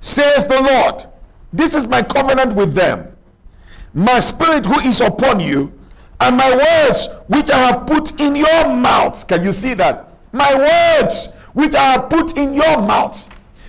says 0.00 0.46
the 0.46 0.60
Lord, 0.60 1.06
this 1.52 1.74
is 1.74 1.88
my 1.88 2.02
covenant 2.02 2.54
with 2.54 2.74
them. 2.74 3.16
My 3.94 4.18
spirit 4.18 4.66
who 4.66 4.78
is 4.80 5.00
upon 5.00 5.40
you, 5.40 5.72
and 6.20 6.36
my 6.36 6.54
words 6.54 7.08
which 7.28 7.50
I 7.50 7.58
have 7.58 7.86
put 7.86 8.20
in 8.20 8.36
your 8.36 8.64
mouth. 8.76 9.26
Can 9.26 9.42
you 9.42 9.52
see 9.52 9.74
that? 9.74 10.08
My 10.32 10.54
words 10.54 11.28
which 11.52 11.74
I 11.74 11.92
have 11.92 12.10
put 12.10 12.36
in 12.36 12.52
your 12.52 12.78
mouth. 12.82 13.28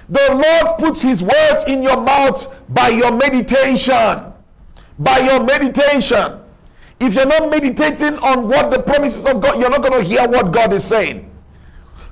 The 0.10 0.28
Lord 0.32 0.78
puts 0.78 1.02
his 1.02 1.22
words 1.22 1.66
in 1.66 1.84
your 1.84 1.98
mouth 1.98 2.54
by 2.70 2.90
your 2.90 3.12
meditation. 3.12 4.34
By 5.00 5.20
your 5.20 5.44
meditation. 5.44 6.40
If 7.00 7.16
you're 7.16 7.26
not 7.26 7.50
meditating 7.52 8.18
on 8.20 8.48
what 8.48 8.72
the 8.72 8.82
promises 8.82 9.26
of 9.26 9.42
God, 9.42 9.60
you're 9.60 9.70
not 9.70 9.82
going 9.82 10.02
to 10.02 10.08
hear 10.08 10.28
what 10.28 10.52
God 10.52 10.74
is 10.74 10.84
saying. 10.84 11.27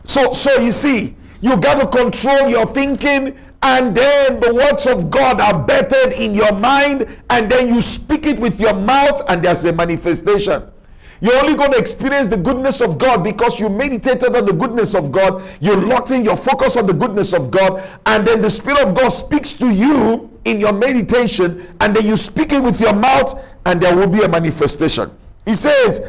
So, 0.06 0.32
so 0.32 0.60
you 0.60 0.72
see, 0.72 1.16
you 1.42 1.58
got 1.58 1.80
to 1.80 1.88
control 1.88 2.50
your 2.50 2.66
thinking 2.66 3.38
and 3.66 3.98
then 3.98 4.40
the 4.40 4.54
words 4.54 4.86
of 4.86 5.10
God 5.10 5.42
are 5.42 5.58
bettered 5.58 6.14
in 6.14 6.36
your 6.36 6.54
mind, 6.54 7.08
and 7.32 7.52
then 7.52 7.74
you 7.74 7.82
speak 7.82 8.28
it 8.28 8.40
with 8.40 8.60
your 8.60 8.76
mouth, 8.76 9.24
and 9.28 9.44
there's 9.44 9.66
a 9.66 9.74
manifestation. 9.74 10.72
You're 11.20 11.38
only 11.38 11.56
going 11.56 11.72
to 11.72 11.78
experience 11.80 12.28
the 12.28 12.38
goodness 12.38 12.80
of 12.80 13.00
God 13.00 13.24
because 13.24 13.60
you 13.60 13.68
meditated 13.70 14.36
on 14.36 14.46
the 14.46 14.54
goodness 14.54 14.94
of 14.94 15.12
God, 15.12 15.42
you 15.62 15.76
locked 15.76 16.12
in 16.12 16.24
your 16.24 16.36
focus 16.36 16.78
on 16.78 16.86
the 16.86 16.94
goodness 16.94 17.34
of 17.34 17.50
God, 17.50 17.84
and 18.06 18.28
then 18.28 18.40
the 18.40 18.52
Spirit 18.52 18.82
of 18.82 18.94
God 18.94 19.10
speaks 19.10 19.54
to 19.54 19.72
you 19.72 20.30
in 20.46 20.60
your 20.60 20.74
meditation, 20.74 21.76
and 21.82 21.96
then 21.96 22.06
you 22.06 22.18
speak 22.18 22.54
it 22.54 22.62
with 22.62 22.80
your 22.80 22.94
mouth, 22.94 23.34
and 23.66 23.82
there 23.82 23.96
will 23.96 24.08
be 24.08 24.22
a 24.22 24.30
manifestation. 24.30 25.10
He 25.44 25.56
says, 25.56 26.02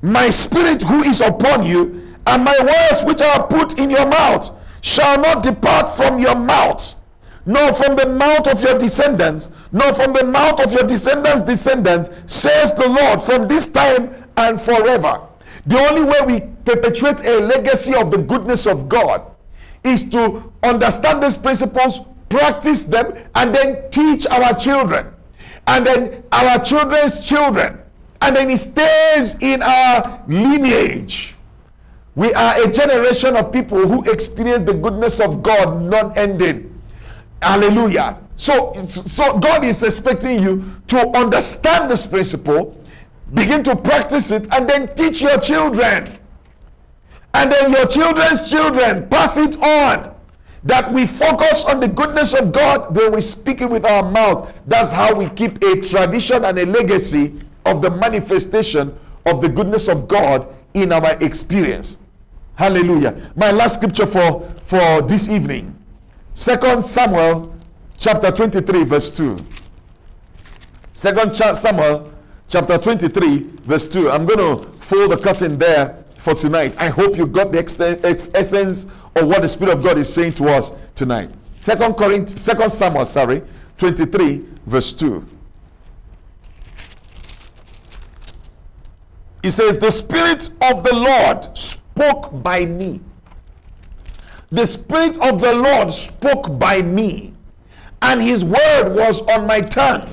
My 0.00 0.30
spirit 0.30 0.82
who 0.82 1.02
is 1.02 1.20
upon 1.20 1.64
you, 1.64 2.11
and 2.26 2.44
my 2.44 2.56
words 2.60 3.04
which 3.04 3.20
I 3.22 3.38
put 3.38 3.78
in 3.78 3.90
your 3.90 4.06
mouth 4.06 4.50
shall 4.80 5.20
not 5.20 5.42
depart 5.42 5.94
from 5.94 6.18
your 6.18 6.34
mouth, 6.34 6.94
nor 7.46 7.72
from 7.72 7.96
the 7.96 8.06
mouth 8.06 8.46
of 8.46 8.62
your 8.62 8.78
descendants, 8.78 9.50
nor 9.72 9.94
from 9.94 10.12
the 10.12 10.24
mouth 10.24 10.60
of 10.60 10.72
your 10.72 10.84
descendants' 10.84 11.42
descendants, 11.42 12.10
says 12.26 12.72
the 12.74 12.88
Lord, 12.88 13.20
from 13.20 13.48
this 13.48 13.68
time 13.68 14.12
and 14.36 14.60
forever. 14.60 15.20
The 15.66 15.78
only 15.78 16.04
way 16.04 16.18
we 16.26 16.40
perpetuate 16.64 17.20
a 17.24 17.40
legacy 17.40 17.94
of 17.94 18.10
the 18.10 18.18
goodness 18.18 18.66
of 18.66 18.88
God 18.88 19.22
is 19.84 20.08
to 20.10 20.52
understand 20.62 21.22
these 21.22 21.36
principles, 21.36 22.00
practice 22.28 22.84
them, 22.84 23.14
and 23.34 23.54
then 23.54 23.90
teach 23.90 24.26
our 24.26 24.54
children, 24.54 25.12
and 25.66 25.86
then 25.86 26.22
our 26.32 26.58
children's 26.64 27.26
children, 27.26 27.78
and 28.20 28.36
then 28.36 28.50
it 28.50 28.58
stays 28.58 29.36
in 29.40 29.62
our 29.62 30.22
lineage. 30.28 31.31
We 32.14 32.32
are 32.34 32.60
a 32.60 32.70
generation 32.70 33.36
of 33.36 33.52
people 33.52 33.86
who 33.88 34.10
experience 34.10 34.64
the 34.64 34.74
goodness 34.74 35.18
of 35.20 35.42
God 35.42 35.82
non 35.82 36.16
ending. 36.16 36.68
Hallelujah. 37.40 38.18
So, 38.36 38.74
so 38.88 39.38
God 39.38 39.64
is 39.64 39.82
expecting 39.82 40.42
you 40.42 40.76
to 40.88 41.08
understand 41.16 41.90
this 41.90 42.06
principle, 42.06 42.76
begin 43.32 43.64
to 43.64 43.76
practice 43.76 44.30
it, 44.30 44.52
and 44.52 44.68
then 44.68 44.94
teach 44.94 45.22
your 45.22 45.38
children. 45.40 46.18
And 47.34 47.50
then 47.50 47.72
your 47.72 47.86
children's 47.86 48.48
children 48.50 49.08
pass 49.08 49.38
it 49.38 49.60
on. 49.62 50.14
That 50.64 50.92
we 50.92 51.06
focus 51.06 51.64
on 51.64 51.80
the 51.80 51.88
goodness 51.88 52.34
of 52.34 52.52
God, 52.52 52.94
then 52.94 53.12
we 53.12 53.20
speak 53.20 53.62
it 53.62 53.70
with 53.70 53.84
our 53.84 54.08
mouth. 54.08 54.52
That's 54.66 54.90
how 54.90 55.14
we 55.14 55.28
keep 55.30 55.62
a 55.62 55.80
tradition 55.80 56.44
and 56.44 56.56
a 56.58 56.66
legacy 56.66 57.40
of 57.64 57.82
the 57.82 57.90
manifestation 57.90 58.96
of 59.26 59.40
the 59.40 59.48
goodness 59.48 59.88
of 59.88 60.06
God 60.06 60.54
in 60.74 60.92
our 60.92 61.14
experience. 61.20 61.96
Hallelujah. 62.62 63.32
My 63.34 63.50
last 63.50 63.74
scripture 63.74 64.06
for, 64.06 64.48
for 64.62 65.02
this 65.02 65.28
evening. 65.28 65.76
Second 66.32 66.80
Samuel 66.80 67.52
chapter 67.98 68.30
23, 68.30 68.84
verse 68.84 69.10
2. 69.10 69.36
Second 70.94 71.34
Samuel 71.34 72.12
chapter 72.46 72.78
23, 72.78 73.38
verse 73.64 73.88
2. 73.88 74.08
I'm 74.08 74.24
going 74.24 74.38
to 74.38 74.70
fold 74.78 75.10
the 75.10 75.16
curtain 75.16 75.58
there 75.58 76.04
for 76.18 76.36
tonight. 76.36 76.76
I 76.78 76.86
hope 76.86 77.16
you 77.16 77.26
got 77.26 77.50
the 77.50 78.30
essence 78.32 78.84
of 79.16 79.26
what 79.26 79.42
the 79.42 79.48
Spirit 79.48 79.72
of 79.72 79.82
God 79.82 79.98
is 79.98 80.14
saying 80.14 80.34
to 80.34 80.48
us 80.48 80.70
tonight. 80.94 81.30
Second 81.58 81.94
Corinth, 81.94 82.38
Second 82.38 82.70
Samuel, 82.70 83.04
sorry, 83.04 83.42
23, 83.78 84.46
verse 84.66 84.92
2. 84.92 85.26
He 89.42 89.50
says, 89.50 89.78
The 89.78 89.90
Spirit 89.90 90.50
of 90.60 90.84
the 90.84 90.94
Lord 90.94 91.58
spoke 91.94 92.42
by 92.42 92.64
me. 92.64 93.00
The 94.50 94.66
Spirit 94.66 95.18
of 95.18 95.40
the 95.40 95.54
Lord 95.54 95.90
spoke 95.90 96.58
by 96.58 96.82
me, 96.82 97.34
and 98.00 98.20
His 98.20 98.44
word 98.44 98.94
was 98.94 99.20
on 99.28 99.46
my 99.46 99.60
tongue. 99.60 100.08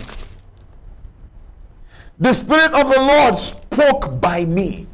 The 2.19 2.33
Spirit 2.33 2.73
of 2.73 2.91
the 2.91 2.99
Lord 2.99 3.35
spoke 3.35 4.19
by 4.19 4.45
me. 4.45 4.87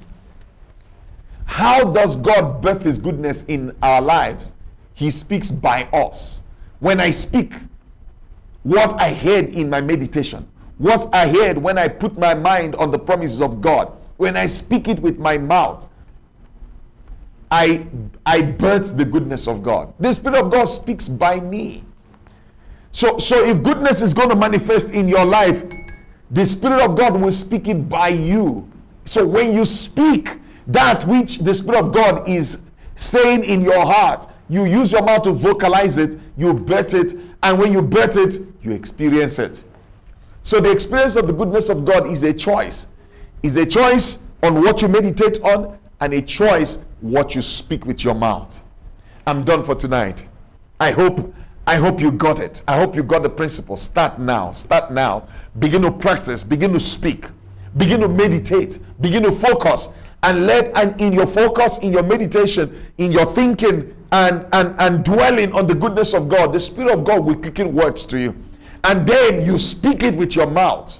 How 1.46 1.86
does 1.86 2.16
God 2.16 2.62
birth 2.62 2.84
His 2.84 3.00
goodness 3.00 3.44
in 3.48 3.76
our 3.82 4.02
lives? 4.02 4.54
He 4.94 5.10
speaks 5.12 5.50
by 5.52 5.84
us. 5.92 6.44
When 6.80 7.00
I 7.02 7.10
speak, 7.12 7.54
what 8.64 9.02
I 9.02 9.14
heard 9.14 9.50
in 9.50 9.70
my 9.70 9.82
meditation, 9.82 10.48
what 10.78 11.14
I 11.14 11.28
heard 11.28 11.58
when 11.58 11.78
I 11.78 11.88
put 11.88 12.18
my 12.18 12.34
mind 12.34 12.76
on 12.76 12.92
the 12.92 13.00
promises 13.00 13.42
of 13.42 13.62
God, 13.62 13.92
when 14.18 14.38
I 14.38 14.46
speak 14.46 14.88
it 14.88 15.00
with 15.00 15.18
my 15.18 15.38
mouth, 15.38 15.88
I, 17.56 17.86
I 18.26 18.42
birth 18.42 18.98
the 18.98 19.06
goodness 19.06 19.48
of 19.48 19.64
God. 19.64 19.94
The 20.02 20.12
Spirit 20.14 20.38
of 20.38 20.52
God 20.52 20.66
speaks 20.66 21.08
by 21.08 21.40
me. 21.40 21.86
So, 22.92 23.18
so 23.18 23.46
if 23.46 23.64
goodness 23.64 24.02
is 24.02 24.14
going 24.14 24.28
to 24.28 24.36
manifest 24.36 24.90
in 24.90 25.08
your 25.08 25.24
life, 25.24 25.64
the 26.32 26.46
Spirit 26.46 26.82
of 26.82 26.98
God 26.98 27.16
will 27.16 27.32
speak 27.32 27.70
it 27.70 27.88
by 27.88 28.10
you. 28.10 28.70
So 29.06 29.26
when 29.26 29.54
you 29.54 29.64
speak 29.64 30.38
that 30.68 31.08
which 31.08 31.40
the 31.40 31.54
Spirit 31.54 31.80
of 31.80 31.94
God 31.94 32.28
is 32.28 32.62
saying 32.96 33.46
in 33.46 33.62
your 33.62 33.86
heart, 33.86 34.28
you 34.50 34.66
use 34.66 34.92
your 34.92 35.04
mouth 35.04 35.24
to 35.24 35.32
vocalize 35.32 35.98
it, 35.98 36.20
you 36.36 36.54
birth 36.54 36.94
it, 36.94 37.18
and 37.42 37.58
when 37.58 37.72
you 37.72 37.82
birth 37.82 38.18
it, 38.18 38.42
you 38.64 38.72
experience 38.72 39.40
it. 39.40 39.64
So 40.44 40.60
the 40.60 40.72
experience 40.72 41.16
of 41.16 41.28
the 41.28 41.34
goodness 41.34 41.70
of 41.70 41.86
God 41.86 42.08
is 42.08 42.24
a 42.24 42.34
choice. 42.34 42.88
Is 43.44 43.56
a 43.56 43.66
choice 43.66 44.20
on 44.44 44.62
what 44.62 44.82
you 44.82 44.90
meditate 44.90 45.42
on 45.42 45.80
and 46.02 46.14
a 46.14 46.22
choice 46.22 46.80
what 47.10 47.36
you 47.36 47.42
speak 47.42 47.86
with 47.86 48.04
your 48.04 48.16
mouth. 48.16 48.60
I'm 49.28 49.44
done 49.44 49.64
for 49.64 49.76
tonight. 49.76 50.28
I 50.80 50.92
hope 50.92 51.34
I 51.68 51.76
hope 51.78 52.00
you 52.00 52.12
got 52.12 52.40
it. 52.40 52.62
I 52.68 52.78
hope 52.78 52.96
you 52.96 53.04
got 53.04 53.24
the 53.24 53.30
principle. 53.30 53.76
Start 53.76 54.20
now. 54.20 54.52
Start 54.52 54.92
now. 54.92 55.28
Begin 55.58 55.82
to 55.82 55.92
practice, 55.92 56.44
begin 56.44 56.74
to 56.74 56.80
speak, 56.80 57.28
begin 57.78 58.02
to 58.02 58.08
meditate, 58.08 58.80
begin 59.02 59.24
to 59.24 59.32
focus 59.32 59.90
and 60.22 60.46
let 60.46 60.76
and 60.76 61.00
in 61.02 61.14
your 61.14 61.26
focus, 61.26 61.80
in 61.80 61.92
your 61.92 62.04
meditation, 62.04 62.86
in 62.98 63.12
your 63.12 63.26
thinking 63.26 63.96
and 64.12 64.46
and 64.54 64.76
and 64.80 65.04
dwelling 65.04 65.54
on 65.54 65.68
the 65.68 65.76
goodness 65.76 66.14
of 66.14 66.30
God, 66.30 66.54
the 66.54 66.60
spirit 66.60 66.92
of 66.92 67.04
God 67.04 67.24
will 67.26 67.36
quicken 67.36 67.74
words 67.74 68.06
to 68.08 68.20
you. 68.20 68.36
And 68.84 69.08
then 69.08 69.44
you 69.44 69.58
speak 69.58 70.04
it 70.04 70.16
with 70.16 70.36
your 70.36 70.48
mouth. 70.48 71.00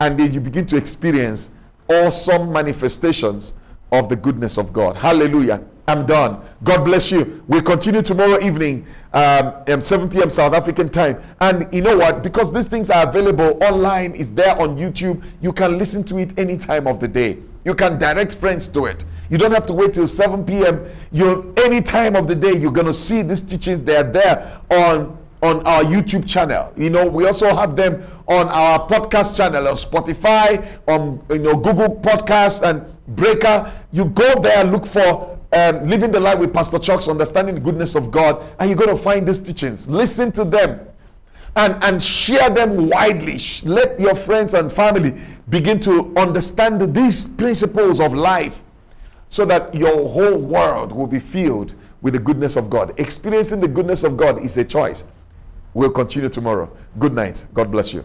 And 0.00 0.18
then 0.18 0.32
you 0.32 0.40
begin 0.40 0.64
to 0.66 0.76
experience 0.76 1.50
awesome 1.88 2.52
manifestations 2.52 3.54
of 3.92 4.08
the 4.08 4.16
goodness 4.16 4.58
of 4.58 4.72
God. 4.72 4.96
Hallelujah. 4.96 5.62
I'm 5.86 6.04
done. 6.04 6.42
God 6.64 6.84
bless 6.84 7.10
you. 7.10 7.42
We'll 7.48 7.62
continue 7.62 8.02
tomorrow 8.02 8.38
evening, 8.44 8.86
um, 9.14 9.54
um, 9.68 9.80
7 9.80 10.10
p.m. 10.10 10.28
South 10.28 10.52
African 10.52 10.86
time. 10.86 11.22
And 11.40 11.66
you 11.72 11.80
know 11.80 11.96
what? 11.96 12.22
Because 12.22 12.52
these 12.52 12.66
things 12.66 12.90
are 12.90 13.08
available 13.08 13.56
online, 13.64 14.14
it's 14.14 14.28
there 14.30 14.60
on 14.60 14.76
YouTube. 14.76 15.24
You 15.40 15.52
can 15.52 15.78
listen 15.78 16.04
to 16.04 16.18
it 16.18 16.38
any 16.38 16.58
time 16.58 16.86
of 16.86 17.00
the 17.00 17.08
day. 17.08 17.38
You 17.64 17.74
can 17.74 17.98
direct 17.98 18.34
friends 18.34 18.68
to 18.68 18.84
it. 18.84 19.06
You 19.30 19.38
don't 19.38 19.52
have 19.52 19.66
to 19.66 19.72
wait 19.72 19.94
till 19.94 20.06
7 20.06 20.44
p.m. 20.44 20.86
You 21.10 21.54
any 21.56 21.80
time 21.80 22.16
of 22.16 22.28
the 22.28 22.34
day 22.34 22.52
you're 22.54 22.72
gonna 22.72 22.92
see 22.92 23.22
these 23.22 23.42
teachings. 23.42 23.82
They 23.82 23.96
are 23.96 24.02
there 24.04 24.60
on 24.70 25.18
on 25.42 25.66
our 25.66 25.82
YouTube 25.82 26.28
channel. 26.28 26.72
You 26.76 26.90
know, 26.90 27.06
we 27.06 27.26
also 27.26 27.54
have 27.54 27.76
them 27.76 28.04
on 28.26 28.48
our 28.48 28.86
podcast 28.88 29.36
channel 29.36 29.68
on 29.68 29.74
Spotify, 29.74 30.66
on 30.86 31.24
you 31.30 31.38
know 31.38 31.56
Google 31.56 31.96
Podcast 31.96 32.62
and 32.68 32.84
Breaker. 33.08 33.72
You 33.92 34.06
go 34.06 34.40
there, 34.40 34.64
look 34.64 34.86
for 34.86 35.38
um, 35.52 35.88
living 35.88 36.10
the 36.10 36.20
life 36.20 36.38
with 36.38 36.52
Pastor 36.52 36.78
Chuck's 36.78 37.08
understanding 37.08 37.54
the 37.54 37.60
goodness 37.60 37.94
of 37.94 38.10
God, 38.10 38.44
and 38.58 38.68
you're 38.68 38.78
going 38.78 38.94
to 38.94 39.02
find 39.02 39.26
these 39.26 39.38
teachings. 39.38 39.88
Listen 39.88 40.30
to 40.32 40.44
them 40.44 40.80
and, 41.56 41.82
and 41.82 42.02
share 42.02 42.50
them 42.50 42.88
widely. 42.88 43.38
Let 43.64 43.98
your 43.98 44.14
friends 44.14 44.54
and 44.54 44.72
family 44.72 45.14
begin 45.48 45.80
to 45.80 46.12
understand 46.16 46.94
these 46.94 47.26
principles 47.26 48.00
of 48.00 48.14
life 48.14 48.62
so 49.28 49.44
that 49.44 49.74
your 49.74 50.08
whole 50.08 50.36
world 50.36 50.92
will 50.92 51.06
be 51.06 51.18
filled 51.18 51.74
with 52.00 52.14
the 52.14 52.20
goodness 52.20 52.56
of 52.56 52.70
God. 52.70 52.98
Experiencing 52.98 53.60
the 53.60 53.68
goodness 53.68 54.04
of 54.04 54.16
God 54.16 54.42
is 54.42 54.56
a 54.56 54.64
choice. 54.64 55.04
We'll 55.78 55.92
continue 55.92 56.28
tomorrow. 56.28 56.68
Good 56.98 57.14
night. 57.14 57.46
God 57.54 57.70
bless 57.70 57.94
you. 57.94 58.04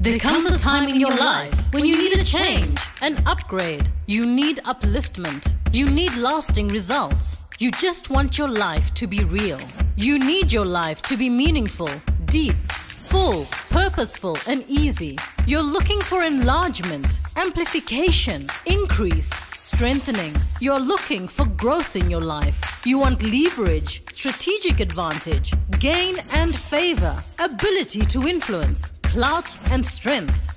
There 0.00 0.18
comes 0.18 0.44
a 0.44 0.58
time 0.58 0.86
in 0.86 1.00
your 1.00 1.16
life 1.16 1.54
when 1.72 1.86
you 1.86 1.96
need 1.96 2.18
a 2.18 2.22
change, 2.22 2.78
an 3.00 3.16
upgrade. 3.24 3.88
You 4.04 4.26
need 4.26 4.58
upliftment. 4.66 5.54
You 5.72 5.86
need 5.86 6.14
lasting 6.16 6.68
results. 6.68 7.38
You 7.58 7.70
just 7.70 8.10
want 8.10 8.36
your 8.36 8.48
life 8.48 8.92
to 9.00 9.06
be 9.06 9.24
real. 9.24 9.58
You 9.96 10.18
need 10.18 10.52
your 10.52 10.66
life 10.66 11.00
to 11.08 11.16
be 11.16 11.30
meaningful, 11.30 11.88
deep, 12.26 12.56
full, 12.70 13.46
purposeful, 13.70 14.36
and 14.46 14.62
easy. 14.68 15.16
You're 15.46 15.62
looking 15.62 16.02
for 16.02 16.22
enlargement, 16.22 17.20
amplification, 17.36 18.50
increase, 18.66 19.30
strengthening. 19.74 20.32
You're 20.60 20.78
looking 20.78 21.26
for 21.26 21.46
growth 21.46 21.96
in 21.96 22.08
your 22.08 22.20
life. 22.20 22.80
You 22.86 23.00
want 23.00 23.22
leverage, 23.24 24.02
strategic 24.12 24.78
advantage, 24.78 25.52
gain 25.80 26.14
and 26.32 26.54
favor, 26.54 27.16
ability 27.40 28.02
to 28.02 28.28
influence, 28.28 28.90
clout 29.02 29.50
and 29.72 29.84
strength. 29.84 30.50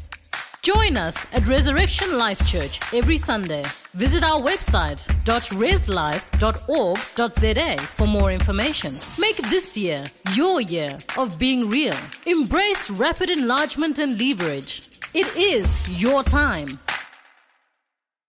Join 0.61 0.97
us 0.97 1.25
at 1.33 1.47
Resurrection 1.47 2.17
Life 2.19 2.45
Church 2.45 2.79
every 2.93 3.17
Sunday. 3.17 3.63
Visit 3.93 4.23
our 4.23 4.39
website 4.39 5.07
.reslife.org.za 5.25 6.17
for 7.95 8.05
more 8.07 8.31
information. 8.31 8.93
Make 9.17 9.37
this 9.49 9.75
year 9.75 10.03
your 10.33 10.61
year 10.61 10.95
of 11.17 11.39
being 11.39 11.69
real. 11.69 11.97
Embrace 12.27 12.91
rapid 12.91 13.31
enlargement 13.31 13.97
and 13.97 14.21
leverage. 14.21 14.89
It 15.15 15.35
is 15.35 15.65
your 15.99 16.23
time. 16.23 16.79